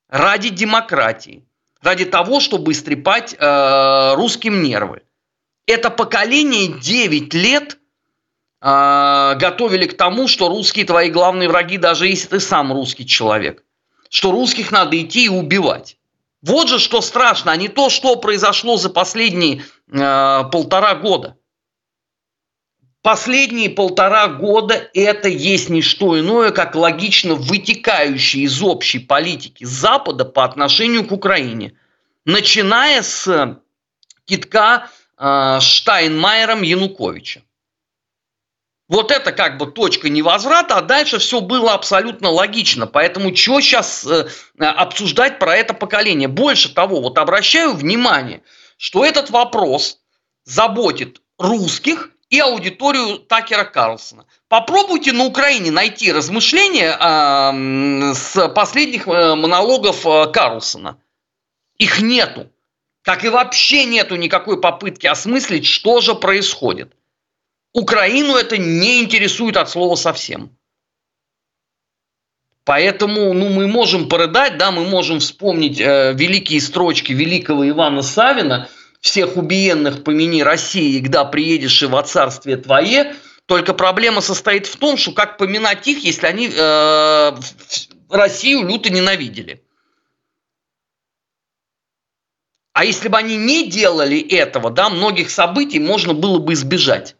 ради 0.08 0.49
демократии, 0.49 1.47
ради 1.82 2.06
того, 2.06 2.39
чтобы 2.39 2.73
истрепать 2.73 3.36
э, 3.38 4.13
русским 4.15 4.62
нервы. 4.62 5.01
Это 5.65 5.89
поколение 5.89 6.80
9 6.80 7.34
лет 7.34 7.80
э, 8.62 9.36
готовили 9.39 9.88
к 9.88 9.97
тому, 9.97 10.28
что 10.28 10.47
русские 10.47 10.86
твои 10.86 11.10
главные 11.10 11.49
враги, 11.49 11.78
даже 11.78 12.08
если 12.08 12.28
ты 12.28 12.39
сам 12.39 12.71
русский 12.71 13.08
человек 13.08 13.65
что 14.09 14.31
русских 14.31 14.71
надо 14.71 15.01
идти 15.01 15.25
и 15.25 15.29
убивать. 15.29 15.97
Вот 16.41 16.69
же 16.69 16.79
что 16.79 17.01
страшно, 17.01 17.51
а 17.51 17.55
не 17.55 17.69
то, 17.69 17.89
что 17.89 18.15
произошло 18.17 18.77
за 18.77 18.89
последние 18.89 19.63
э, 19.91 20.43
полтора 20.51 20.95
года. 20.95 21.37
Последние 23.01 23.69
полтора 23.69 24.27
года 24.27 24.89
это 24.93 25.27
есть 25.27 25.69
не 25.69 25.81
что 25.81 26.19
иное, 26.19 26.51
как 26.51 26.75
логично 26.75 27.35
вытекающие 27.35 28.43
из 28.45 28.61
общей 28.63 28.99
политики 28.99 29.63
Запада 29.63 30.25
по 30.25 30.43
отношению 30.43 31.05
к 31.05 31.11
Украине. 31.11 31.73
Начиная 32.25 33.01
с 33.01 33.59
китка 34.25 34.89
э, 35.17 35.59
Штайнмайером 35.61 36.63
Януковича. 36.63 37.41
Вот 38.88 39.12
это 39.12 39.32
как 39.32 39.58
бы 39.58 39.65
точка 39.65 40.10
невозврата, 40.10 40.78
а 40.78 40.82
дальше 40.82 41.17
все 41.17 41.41
было 41.41 41.74
абсолютно 41.74 42.30
логично. 42.30 42.86
Поэтому 42.86 43.36
что 43.36 43.60
сейчас 43.60 44.06
э, 44.06 44.28
обсуждать 44.60 45.39
про 45.39 45.56
это 45.56 45.74
поколение? 45.74 46.28
Больше 46.28 46.74
того, 46.74 47.02
вот 47.02 47.17
обращаю 47.17 47.74
внимание, 47.74 48.43
что 48.78 49.04
этот 49.04 49.32
вопрос 49.32 50.00
заботит 50.43 51.21
русских 51.39 52.12
и 52.30 52.39
аудиторию 52.39 53.17
Такера 53.17 53.63
Карлсона. 53.63 54.26
Попробуйте 54.50 55.13
на 55.13 55.26
Украине 55.26 55.71
найти 55.71 56.12
размышления 56.12 56.91
э, 56.91 58.13
с 58.13 58.48
последних 58.50 59.08
э, 59.08 59.34
монологов 59.36 60.06
э, 60.06 60.28
Карлсона. 60.32 61.00
Их 61.80 62.02
нету. 62.02 62.52
Как 63.02 63.26
и 63.26 63.30
вообще 63.30 63.86
нету 63.86 64.15
никакой 64.15 64.62
попытки 64.62 65.08
осмыслить, 65.08 65.65
что 65.65 66.02
же 66.02 66.13
происходит. 66.13 66.93
Украину 67.75 68.38
это 68.38 68.57
не 68.57 69.03
интересует 69.03 69.57
от 69.57 69.69
слова 69.69 69.95
совсем. 69.95 70.57
Поэтому 72.63 73.33
ну, 73.33 73.49
мы 73.49 73.67
можем 73.67 74.07
порыдать, 74.07 74.57
да, 74.57 74.71
мы 74.71 74.85
можем 74.85 75.19
вспомнить 75.19 75.81
э, 75.81 76.13
великие 76.13 76.61
строчки 76.61 77.11
великого 77.11 77.67
Ивана 77.67 78.01
Савина 78.01 78.69
«Всех 79.01 79.35
убиенных 79.35 80.05
помяни 80.05 80.41
России, 80.41 81.01
когда 81.01 81.25
приедешь 81.25 81.83
и 81.83 81.85
во 81.85 82.01
царствие 82.03 82.55
твое», 82.55 83.13
только 83.45 83.73
проблема 83.73 84.21
состоит 84.21 84.67
в 84.67 84.77
том, 84.77 84.95
что 84.95 85.11
как 85.11 85.38
поминать 85.38 85.85
их, 85.85 86.01
если 86.05 86.27
они 86.27 86.49
э, 86.49 87.31
Россию 88.09 88.69
люто 88.69 88.89
ненавидели. 88.89 89.61
А 92.71 92.85
если 92.85 93.09
бы 93.09 93.17
они 93.17 93.35
не 93.35 93.69
делали 93.69 94.17
этого, 94.17 94.71
да, 94.71 94.89
многих 94.89 95.29
событий 95.29 95.79
можно 95.79 96.13
было 96.13 96.39
бы 96.39 96.53
избежать 96.53 97.17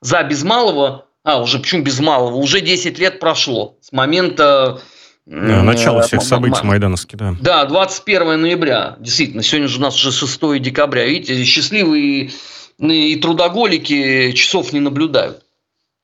за 0.00 0.22
Безмалова, 0.22 1.06
а, 1.24 1.40
уже 1.40 1.58
почему 1.58 1.82
Безмалова, 1.82 2.34
уже 2.34 2.60
10 2.60 2.98
лет 2.98 3.20
прошло 3.20 3.78
с 3.80 3.92
момента... 3.92 4.80
Да, 5.26 5.62
начало 5.64 6.02
всех 6.02 6.22
событий 6.22 6.62
майдановских, 6.62 7.18
да. 7.18 7.36
Да, 7.40 7.64
21 7.64 8.40
ноября, 8.40 8.96
действительно, 9.00 9.42
сегодня 9.42 9.66
же 9.66 9.78
у 9.78 9.82
нас 9.82 9.96
уже 9.96 10.12
6 10.12 10.60
декабря, 10.60 11.04
видите, 11.04 11.42
счастливые 11.44 12.30
и 12.78 13.16
трудоголики 13.16 14.32
часов 14.32 14.72
не 14.72 14.80
наблюдают. 14.80 15.42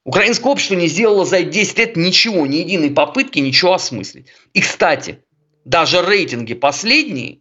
Украинское 0.05 0.51
общество 0.51 0.75
не 0.75 0.89
сделало 0.89 1.25
за 1.25 1.43
10 1.43 1.79
лет 1.79 1.97
ничего, 1.97 2.47
ни 2.47 2.57
единой 2.57 2.91
попытки 2.91 3.39
ничего 3.39 3.75
осмыслить. 3.75 4.27
И, 4.53 4.61
кстати, 4.61 5.21
даже 5.65 6.03
рейтинги 6.03 6.55
последние, 6.55 7.39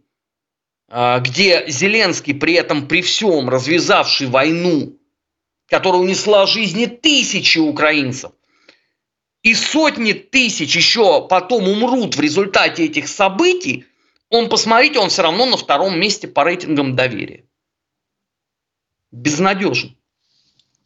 а, 0.88 1.18
где 1.18 1.64
Зеленский 1.66 2.34
при 2.34 2.54
этом 2.54 2.86
при 2.86 3.02
всем 3.02 3.48
развязавший 3.48 4.28
войну 4.28 4.98
которая 5.68 6.02
унесла 6.02 6.46
жизни 6.46 6.86
тысячи 6.86 7.58
украинцев. 7.58 8.32
И 9.42 9.54
сотни 9.54 10.12
тысяч 10.12 10.76
еще 10.76 11.26
потом 11.26 11.68
умрут 11.68 12.16
в 12.16 12.20
результате 12.20 12.84
этих 12.84 13.08
событий, 13.08 13.86
он, 14.30 14.48
посмотрите, 14.48 14.98
он 14.98 15.10
все 15.10 15.22
равно 15.22 15.46
на 15.46 15.56
втором 15.56 15.98
месте 15.98 16.28
по 16.28 16.44
рейтингам 16.44 16.96
доверия. 16.96 17.44
Безнадежен. 19.10 19.96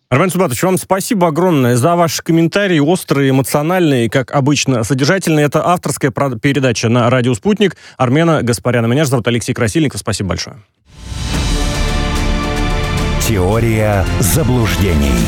Армен 0.08 0.30
Субатович, 0.30 0.62
вам 0.62 0.78
спасибо 0.78 1.28
огромное 1.28 1.76
за 1.76 1.96
ваши 1.96 2.22
комментарии, 2.22 2.78
острые, 2.78 3.30
эмоциональные, 3.30 4.08
как 4.08 4.30
обычно, 4.30 4.84
содержательные. 4.84 5.46
Это 5.46 5.66
авторская 5.66 6.12
передача 6.12 6.88
на 6.88 7.10
радио 7.10 7.34
«Спутник» 7.34 7.76
Армена 7.96 8.42
Гаспаряна. 8.42 8.86
Меня 8.86 9.04
зовут 9.04 9.26
Алексей 9.26 9.52
Красильников. 9.52 10.00
Спасибо 10.00 10.30
большое. 10.30 10.58
Теория 13.26 14.06
заблуждений. 14.20 15.26